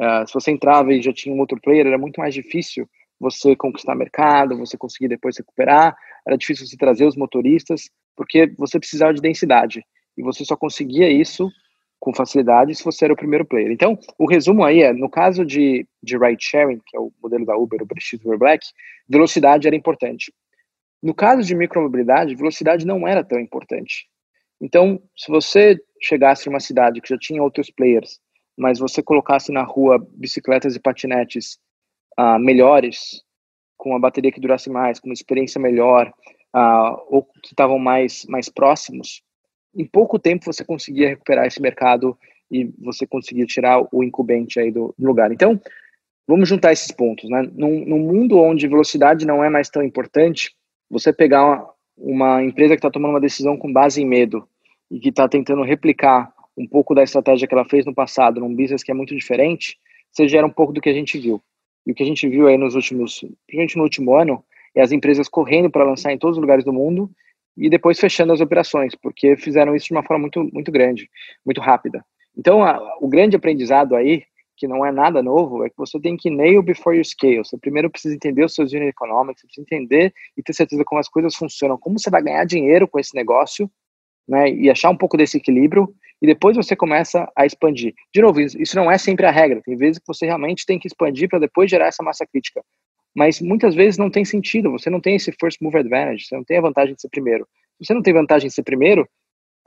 [0.00, 2.88] uh, se você entrava e já tinha um outro player, era muito mais difícil
[3.20, 5.96] você conquistar mercado, você conseguir depois recuperar,
[6.26, 9.84] era difícil você trazer os motoristas, porque você precisava de densidade
[10.16, 11.50] e você só conseguia isso
[11.98, 13.70] com facilidade se você era o primeiro player.
[13.70, 17.46] Então, o resumo aí é, no caso de, de ride sharing, que é o modelo
[17.46, 18.66] da Uber, Uber X, Uber Black,
[19.08, 20.32] velocidade era importante.
[21.02, 24.08] No caso de micromobilidade, velocidade não era tão importante.
[24.60, 28.20] Então, se você chegasse numa cidade que já tinha outros players,
[28.56, 31.58] mas você colocasse na rua bicicletas e patinetes
[32.18, 33.22] uh, melhores,
[33.82, 36.06] com uma bateria que durasse mais, com uma experiência melhor,
[36.54, 39.24] uh, ou que estavam mais, mais próximos,
[39.74, 42.16] em pouco tempo você conseguia recuperar esse mercado
[42.48, 45.32] e você conseguia tirar o incumbente aí do, do lugar.
[45.32, 45.60] Então,
[46.28, 47.42] vamos juntar esses pontos, né?
[47.52, 50.54] Num, num, mundo onde velocidade não é mais tão importante,
[50.88, 54.46] você pegar uma, uma empresa que está tomando uma decisão com base em medo
[54.92, 58.54] e que está tentando replicar um pouco da estratégia que ela fez no passado num
[58.54, 59.76] business que é muito diferente,
[60.12, 61.42] você gera um pouco do que a gente viu.
[61.86, 64.92] E o que a gente viu aí nos últimos, principalmente no último ano, é as
[64.92, 67.10] empresas correndo para lançar em todos os lugares do mundo
[67.56, 71.08] e depois fechando as operações, porque fizeram isso de uma forma muito, muito grande,
[71.44, 72.04] muito rápida.
[72.36, 74.24] Então, a, o grande aprendizado aí,
[74.56, 77.38] que não é nada novo, é que você tem que nail before you scale.
[77.38, 81.00] Você primeiro precisa entender os seus unit economics, você precisa entender e ter certeza como
[81.00, 83.70] as coisas funcionam, como você vai ganhar dinheiro com esse negócio,
[84.28, 87.94] né, e achar um pouco desse equilíbrio, e depois você começa a expandir.
[88.14, 90.86] De novo, isso não é sempre a regra, tem vezes que você realmente tem que
[90.86, 92.62] expandir para depois gerar essa massa crítica
[93.14, 96.44] mas muitas vezes não tem sentido, você não tem esse first mover advantage, você não
[96.44, 97.46] tem a vantagem de ser primeiro.
[97.78, 99.08] Se você não tem vantagem de ser primeiro,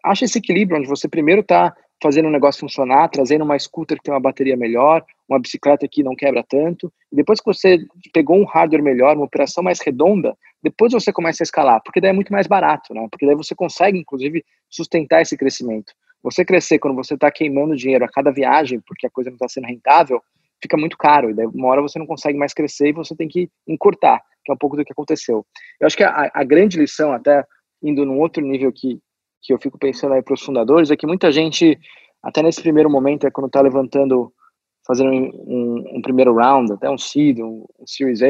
[0.03, 1.75] acha esse equilíbrio onde você primeiro está
[2.05, 6.03] fazendo o negócio funcionar, trazendo uma scooter que tem uma bateria melhor, uma bicicleta que
[6.03, 7.79] não quebra tanto, e depois que você
[8.13, 12.11] pegou um hardware melhor, uma operação mais redonda, depois você começa a escalar, porque daí
[12.11, 13.07] é muito mais barato, né?
[13.09, 15.93] Porque daí você consegue, inclusive, sustentar esse crescimento.
[16.21, 19.49] Você crescer quando você está queimando dinheiro a cada viagem, porque a coisa não está
[19.49, 20.21] sendo rentável,
[20.61, 23.27] fica muito caro, e daí uma hora você não consegue mais crescer e você tem
[23.27, 25.43] que encurtar, que é um pouco do que aconteceu.
[25.79, 27.43] Eu acho que a, a grande lição, até
[27.81, 28.99] indo num outro nível que,
[29.45, 31.77] que eu fico pensando aí para os fundadores, é que muita gente,
[32.21, 34.33] até nesse primeiro momento, é quando está levantando,
[34.85, 38.27] fazendo um, um, um, primeiro round, até um seed, um, um Series A,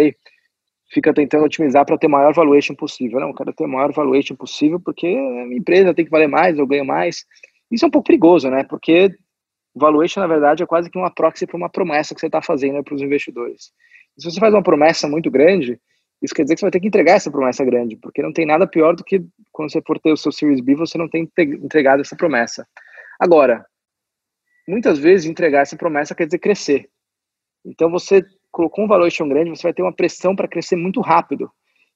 [0.92, 3.20] fica tentando otimizar para ter maior valuation possível.
[3.20, 6.58] Não, eu quero ter maior valuation possível porque a minha empresa tem que valer mais,
[6.58, 7.26] eu ganho mais.
[7.72, 8.64] Isso é um pouco perigoso, né?
[8.64, 9.10] Porque
[9.74, 12.84] valuation, na verdade, é quase que uma proxy para uma promessa que você está fazendo
[12.84, 13.72] para os investidores.
[14.18, 15.80] E se você faz uma promessa muito grande,
[16.22, 18.46] isso quer dizer que você vai ter que entregar essa promessa grande, porque não tem
[18.46, 21.30] nada pior do que quando você for ter o seu Series B, você não tem
[21.38, 22.68] entregado essa promessa.
[23.20, 23.66] Agora,
[24.68, 26.90] muitas vezes entregar essa promessa quer dizer crescer.
[27.66, 31.52] Então, você colocou um valuation grande, você vai ter uma pressão para crescer muito rápido.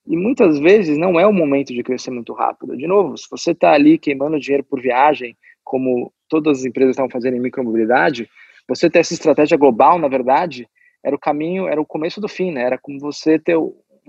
[0.06, 2.76] E muitas vezes não é o momento de crescer muito rápido.
[2.76, 7.12] De novo, se você está ali queimando dinheiro por viagem, como todas as empresas estavam
[7.12, 8.30] fazendo em micromobilidade,
[8.68, 10.68] você ter essa estratégia global, na verdade,
[11.04, 12.64] era o caminho, era o começo do fim, né?
[12.64, 13.56] Era como você ter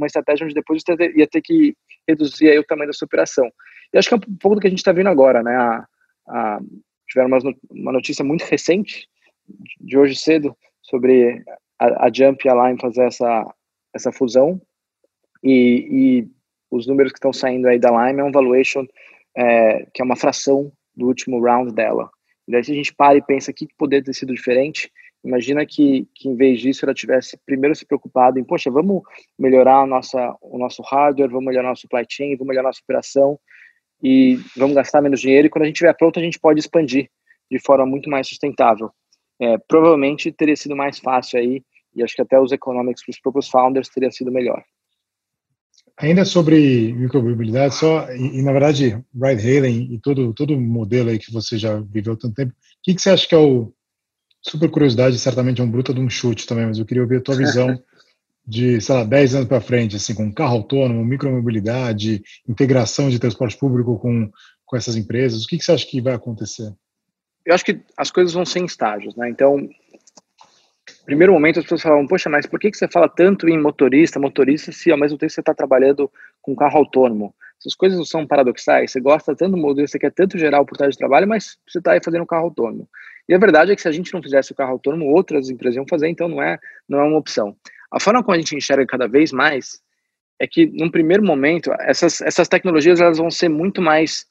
[0.01, 1.77] uma estratégia onde depois você ia ter que
[2.09, 3.49] reduzir aí o tamanho da sua operação.
[3.93, 5.57] E acho que é um pouco do que a gente está vendo agora, né?
[5.57, 5.87] A,
[6.29, 6.61] a,
[7.09, 7.29] tiveram
[7.71, 9.09] uma, notícia muito recente,
[9.81, 11.43] de hoje cedo, sobre
[11.79, 13.55] a, a Jump e a Lime fazer essa,
[13.95, 14.61] essa fusão.
[15.43, 16.29] E, e
[16.71, 18.87] os números que estão saindo aí da Lime é um valuation
[19.37, 22.11] é, que é uma fração do último round dela.
[22.47, 24.91] E daí se a gente para e pensa o que poderia ter sido diferente,
[25.25, 29.03] imagina que, que em vez disso ela tivesse primeiro se preocupado em, poxa, vamos
[29.39, 33.39] melhorar nossa, o nosso hardware, vamos melhorar a nossa supply chain, vamos melhorar nossa operação
[34.03, 37.11] e vamos gastar menos dinheiro e quando a gente estiver pronto a gente pode expandir
[37.51, 38.91] de forma muito mais sustentável.
[39.41, 41.63] É, provavelmente teria sido mais fácil aí
[41.95, 44.63] e acho que até os economics para os próprios founders teria sido melhor.
[45.99, 51.19] Ainda sobre micromobilidade, só, e, e, na verdade, ride hailing e todo, todo modelo aí
[51.19, 53.73] que você já viveu tanto tempo, o que, que você acha que é o.
[54.43, 57.21] Super curiosidade, certamente é um bruto de um chute também, mas eu queria ouvir a
[57.21, 57.79] tua visão
[58.47, 63.57] de, sei lá, 10 anos para frente, assim, com carro autônomo, micromobilidade, integração de transporte
[63.57, 64.31] público com,
[64.65, 65.45] com essas empresas.
[65.45, 66.73] O que, que você acha que vai acontecer?
[67.45, 69.29] Eu acho que as coisas vão ser em estágios, né?
[69.29, 69.69] Então,
[71.11, 74.21] primeiro momento as pessoas falavam, poxa, mas por que, que você fala tanto em motorista,
[74.21, 76.09] motorista, se ao mesmo tempo você está trabalhando
[76.41, 77.35] com carro autônomo?
[77.59, 80.93] Essas coisas não são paradoxais, você gosta tanto do modelo, você quer tanto gerar oportunidade
[80.93, 82.89] de trabalho, mas você está aí fazendo um carro autônomo.
[83.31, 85.77] E a verdade é que se a gente não fizesse o carro autônomo, outras empresas
[85.77, 86.59] iam fazer, então não é,
[86.89, 87.57] não é uma opção.
[87.89, 89.81] A forma como a gente enxerga cada vez mais
[90.41, 94.27] é que, num primeiro momento, essas, essas tecnologias elas vão ser muito mais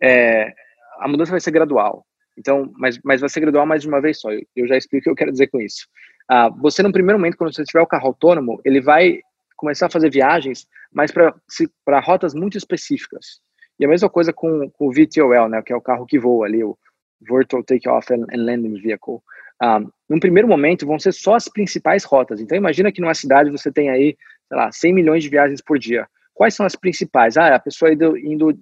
[0.00, 0.52] é,
[1.00, 2.06] a mudança vai ser gradual.
[2.38, 4.30] Então, mas, mas vai ser gradual mais de uma vez só.
[4.30, 5.88] Eu, eu já explico o que eu quero dizer com isso.
[6.28, 9.18] Ah, você, no primeiro momento, quando você tiver o carro autônomo, ele vai
[9.56, 13.40] começar a fazer viagens, mas para rotas muito específicas.
[13.80, 16.46] E a mesma coisa com, com, o VTOL, né, que é o carro que voa
[16.46, 16.76] ali, o
[17.20, 19.14] Virtual Takeoff and, and Landing Vehicle.
[19.60, 22.40] Um, ah, num primeiro momento, vão ser só as principais rotas.
[22.40, 24.16] Então, imagina que numa cidade você tem aí,
[24.48, 26.06] sei lá, 100 milhões de viagens por dia.
[26.32, 27.36] Quais são as principais?
[27.36, 28.58] Ah, a pessoa indo, indo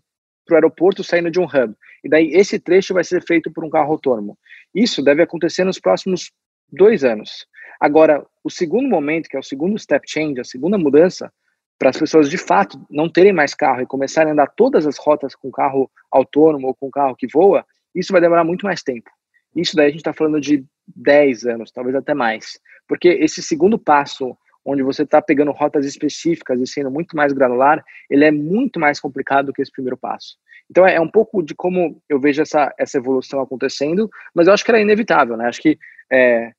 [0.47, 1.75] para o aeroporto saindo de um hub.
[2.03, 4.39] E daí esse trecho vai ser feito por um carro autônomo.
[4.75, 6.31] Isso deve acontecer nos próximos
[6.73, 7.47] dois anos.
[7.81, 11.31] Agora, o segundo momento, que é o segundo step change, a segunda mudança,
[11.79, 14.97] para as pessoas de fato não terem mais carro e começarem a andar todas as
[14.97, 19.11] rotas com carro autônomo ou com carro que voa, isso vai demorar muito mais tempo.
[19.55, 22.61] Isso daí a gente está falando de 10 anos, talvez até mais.
[22.86, 27.82] Porque esse segundo passo onde você está pegando rotas específicas e sendo muito mais granular,
[28.11, 30.36] ele é muito mais complicado do que esse primeiro passo.
[30.68, 34.53] Então é, é um pouco de como eu vejo essa, essa evolução acontecendo, mas eu
[34.53, 35.47] acho que ela é inevitável, né?
[35.47, 35.78] Acho que
[36.11, 36.53] é,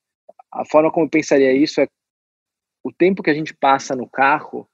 [0.50, 1.86] a forma como eu pensaria isso é
[2.82, 4.66] o tempo que a gente passa no carro,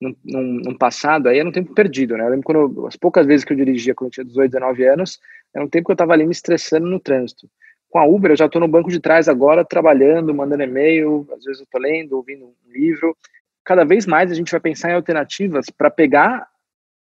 [0.00, 2.24] no, no passado, aí era um tempo perdido, né?
[2.24, 4.86] Eu lembro quando eu, as poucas vezes que eu dirigia quando eu tinha 18, 19
[4.86, 5.18] anos,
[5.54, 7.48] era um tempo que eu estava ali me estressando no trânsito
[7.96, 11.44] com a Uber, eu já estou no banco de trás agora, trabalhando, mandando e-mail, às
[11.44, 13.16] vezes eu estou lendo, ouvindo um livro.
[13.64, 16.46] Cada vez mais a gente vai pensar em alternativas para pegar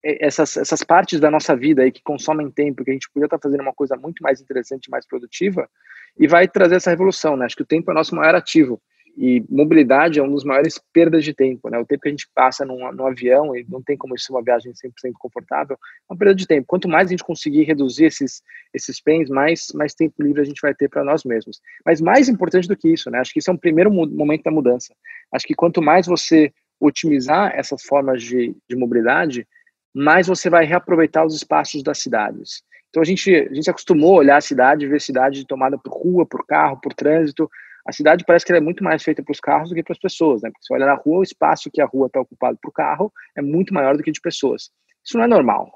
[0.02, 3.38] essas, essas partes da nossa vida aí que consomem tempo, que a gente podia estar
[3.38, 5.70] tá fazendo uma coisa muito mais interessante, mais produtiva,
[6.18, 7.46] e vai trazer essa revolução, né?
[7.46, 8.82] Acho que o tempo é nosso maior ativo.
[9.16, 11.78] E mobilidade é um dos maiores perdas de tempo, né?
[11.78, 14.42] O tempo que a gente passa num, num avião, e não tem como ser uma
[14.42, 16.66] viagem 100% confortável, é uma perda de tempo.
[16.66, 18.42] Quanto mais a gente conseguir reduzir esses,
[18.72, 21.60] esses bens, mais, mais tempo livre a gente vai ter para nós mesmos.
[21.84, 23.18] Mas mais importante do que isso, né?
[23.18, 24.94] Acho que isso é um primeiro momento da mudança.
[25.30, 29.46] Acho que quanto mais você otimizar essas formas de, de mobilidade,
[29.94, 32.62] mais você vai reaproveitar os espaços das cidades.
[32.88, 35.92] Então a gente, a gente acostumou a olhar a cidade, ver a cidade tomada por
[35.92, 37.48] rua, por carro, por trânsito,
[37.86, 39.98] a cidade parece que é muito mais feita para os carros do que para as
[39.98, 40.50] pessoas, né?
[40.50, 43.12] Porque se olha na rua, o espaço que a rua está ocupado para o carro
[43.36, 44.70] é muito maior do que de pessoas.
[45.04, 45.70] Isso não é normal.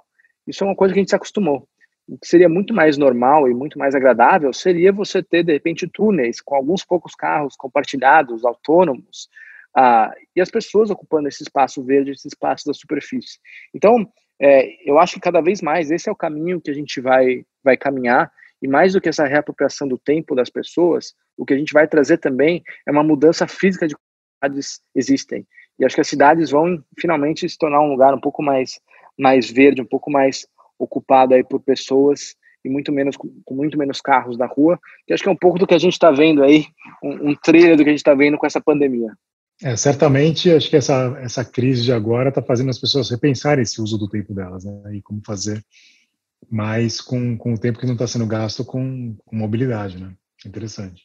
[0.46, 1.68] Isso é uma coisa que a gente se acostumou.
[2.09, 5.88] O que seria muito mais normal e muito mais agradável seria você ter, de repente,
[5.88, 9.28] túneis com alguns poucos carros compartilhados, autônomos,
[9.76, 13.38] ah, e as pessoas ocupando esse espaço verde, esse espaço da superfície.
[13.74, 14.09] Então,
[14.40, 17.44] é, eu acho que cada vez mais esse é o caminho que a gente vai,
[17.62, 18.30] vai caminhar
[18.62, 21.86] e mais do que essa reapropriação do tempo das pessoas, o que a gente vai
[21.86, 23.94] trazer também é uma mudança física de
[24.42, 25.46] cidades existem.
[25.78, 28.80] E acho que as cidades vão finalmente se tornar um lugar um pouco mais
[29.18, 30.46] mais verde, um pouco mais
[30.78, 34.78] ocupado aí por pessoas e muito menos com muito menos carros na rua.
[35.07, 36.66] Que acho que é um pouco do que a gente está vendo aí,
[37.02, 39.12] um, um trailer do que a gente está vendo com essa pandemia.
[39.62, 43.80] É, certamente, acho que essa, essa crise de agora está fazendo as pessoas repensarem esse
[43.80, 44.94] uso do tempo delas, né?
[44.94, 45.64] E como fazer
[46.51, 50.12] mais com, com o tempo que não está sendo gasto com, com, mobilidade, né?
[50.45, 51.03] Interessante.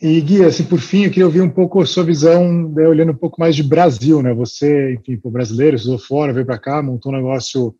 [0.00, 3.12] E Gui, assim, por fim, eu queria ouvir um pouco a sua visão, né, olhando
[3.12, 4.32] um pouco mais de Brasil, né?
[4.32, 7.74] Você, enfim, por brasileiro, estudou fora, veio para cá, montou um negócio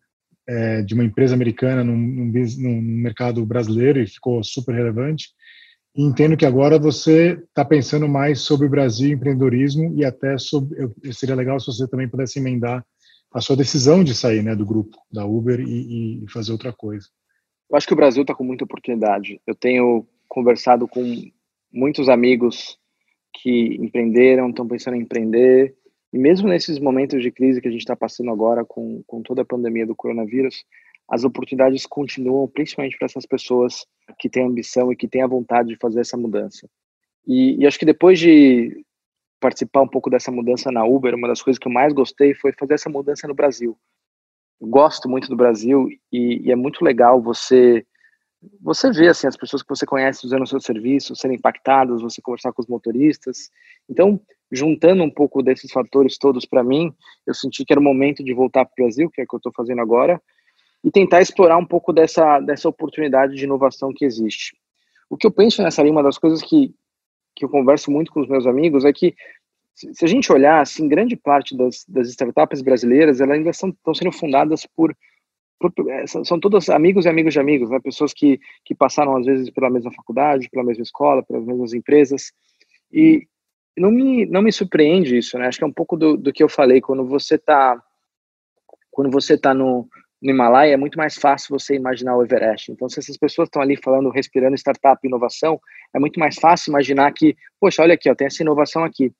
[0.46, 5.28] é, de uma empresa americana num, num, num, mercado brasileiro e ficou super relevante.
[5.96, 10.76] E entendo que agora você está pensando mais sobre o Brasil, empreendedorismo e até sobre.
[10.82, 12.84] Eu, seria legal se você também pudesse emendar
[13.32, 17.08] a sua decisão de sair né, do grupo da Uber e, e fazer outra coisa?
[17.70, 19.40] Eu acho que o Brasil está com muita oportunidade.
[19.46, 21.30] Eu tenho conversado com
[21.72, 22.78] muitos amigos
[23.32, 25.76] que empreenderam, estão pensando em empreender,
[26.12, 29.42] e mesmo nesses momentos de crise que a gente está passando agora com, com toda
[29.42, 30.64] a pandemia do coronavírus,
[31.08, 33.86] as oportunidades continuam, principalmente para essas pessoas
[34.18, 36.68] que têm ambição e que têm a vontade de fazer essa mudança.
[37.26, 38.84] E, e acho que depois de
[39.40, 42.52] participar um pouco dessa mudança na Uber, uma das coisas que eu mais gostei foi
[42.52, 43.76] fazer essa mudança no Brasil.
[44.60, 47.84] Eu gosto muito do Brasil e, e, é muito legal você
[48.58, 52.22] você ver assim as pessoas que você conhece usando o seu serviço serem impactadas, você
[52.22, 53.50] conversar com os motoristas.
[53.86, 54.18] Então,
[54.50, 56.90] juntando um pouco desses fatores todos para mim,
[57.26, 59.34] eu senti que era o momento de voltar para o Brasil, que é o que
[59.34, 60.20] eu estou fazendo agora,
[60.82, 64.56] e tentar explorar um pouco dessa dessa oportunidade de inovação que existe.
[65.10, 66.74] O que eu penso nessa linha, uma das coisas que
[67.40, 69.14] que eu converso muito com os meus amigos é que
[69.74, 73.94] se a gente olhar, assim, grande parte das, das startups brasileiras, elas ainda são, estão
[73.94, 74.94] sendo fundadas por,
[75.58, 77.80] por, é, são todos amigos e amigos de amigos, né?
[77.80, 82.30] Pessoas que, que passaram, às vezes, pela mesma faculdade, pela mesma escola, pelas mesmas empresas.
[82.92, 83.26] E
[83.74, 85.46] não me, não me surpreende isso, né?
[85.46, 87.82] Acho que é um pouco do, do que eu falei, quando você está
[88.90, 89.88] quando você tá no,
[90.22, 92.70] no Himalaia é muito mais fácil você imaginar o Everest.
[92.70, 95.60] Então, se essas pessoas estão ali falando, respirando startup, inovação,
[95.94, 99.12] é muito mais fácil imaginar que, poxa, olha aqui, ó, tem essa inovação aqui.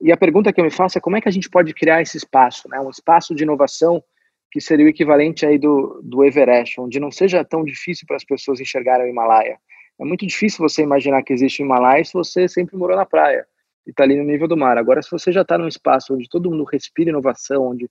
[0.00, 2.02] E a pergunta que eu me faço é como é que a gente pode criar
[2.02, 2.80] esse espaço, né?
[2.80, 4.02] Um espaço de inovação
[4.50, 8.24] que seria o equivalente aí do, do Everest, onde não seja tão difícil para as
[8.24, 9.58] pessoas enxergarem o Himalaia.
[10.00, 13.46] É muito difícil você imaginar que existe o Himalaia se você sempre morou na praia
[13.86, 14.78] e está ali no nível do mar.
[14.78, 17.90] Agora, se você já está num espaço onde todo mundo respira inovação, onde,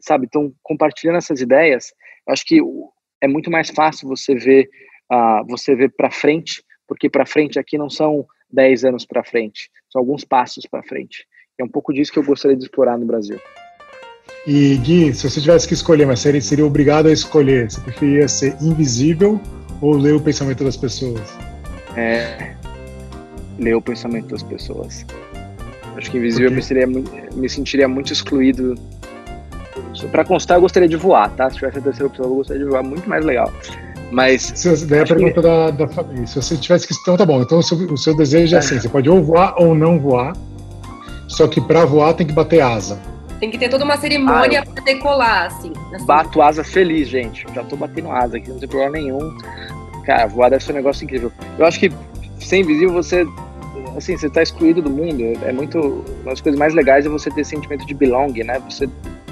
[0.00, 1.92] sabe, estão compartilhando essas ideias,
[2.26, 2.60] eu acho que
[3.20, 4.68] é muito mais fácil você ver,
[5.10, 9.70] uh, você ver para frente, porque para frente aqui não são 10 anos para frente,
[9.90, 11.26] são alguns passos para frente.
[11.58, 13.38] É um pouco disso que eu gostaria de explorar no Brasil.
[14.46, 18.28] E Gui, se você tivesse que escolher, mas seria, seria obrigado a escolher, você preferia
[18.28, 19.40] ser invisível
[19.80, 21.20] ou ler o pensamento das pessoas?
[21.96, 22.54] É,
[23.58, 25.04] ler o pensamento das pessoas.
[25.96, 28.74] Acho que invisível me, seria, me sentiria muito excluído.
[30.06, 31.50] Para constar, eu gostaria de voar, tá?
[31.50, 33.52] Se tivesse a terceira opção, eu gostaria de voar muito mais legal.
[34.10, 34.52] Mas.
[34.54, 35.40] Se, daí a pergunta que...
[35.40, 36.26] da, da família.
[36.26, 36.94] Se você tivesse que.
[36.94, 37.42] Então tá bom.
[37.42, 40.34] Então o seu, o seu desejo é assim: você pode ou voar ou não voar.
[41.26, 42.98] Só que para voar tem que bater asa.
[43.38, 46.04] Tem que ter toda uma cerimônia ah, para decolar, assim, assim.
[46.06, 47.46] Bato asa feliz, gente.
[47.54, 49.38] Já tô batendo asa aqui, não tem problema nenhum.
[50.04, 51.30] Cara, voar deve ser um negócio incrível.
[51.56, 51.92] Eu acho que
[52.40, 53.26] ser invisível, você.
[53.96, 55.22] Assim, você tá excluído do mundo.
[55.44, 55.78] É muito.
[56.22, 58.58] Uma das coisas mais legais é você ter sentimento de belong, né?
[58.68, 58.88] Você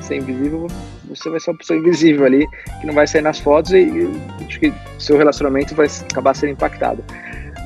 [0.07, 0.67] ser invisível,
[1.09, 2.47] você vai ser uma pessoa invisível ali,
[2.81, 7.05] que não vai sair nas fotos e, e seu relacionamento vai acabar sendo impactado.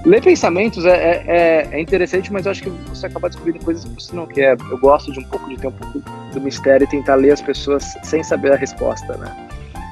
[0.05, 3.85] Ler pensamentos é, é, é, é, interessante, mas eu acho que você acaba descobrindo coisas
[3.85, 4.57] que você não quer.
[4.71, 6.01] Eu gosto de um pouco de ter um pouco
[6.33, 9.49] do mistério e tentar ler as pessoas sem saber a resposta, né?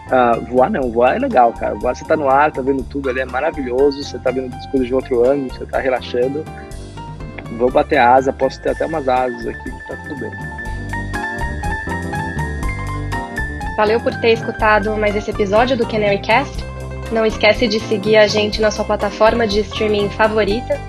[0.07, 1.74] Uh, voar não, voar é legal, cara.
[1.74, 4.66] Voar você tá no ar, tá vendo tudo ali, é maravilhoso, você tá vendo as
[4.68, 6.42] coisas de outro ângulo, você tá relaxando.
[7.59, 10.57] Vou bater asa, posso ter até umas asas aqui, tá tudo bem.
[13.79, 16.64] Valeu por ter escutado mais esse episódio do Canary Cast.
[17.12, 20.81] Não esquece de seguir a gente na sua plataforma de streaming favorita.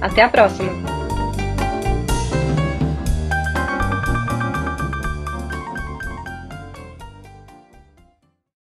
[0.00, 1.01] Até a próxima!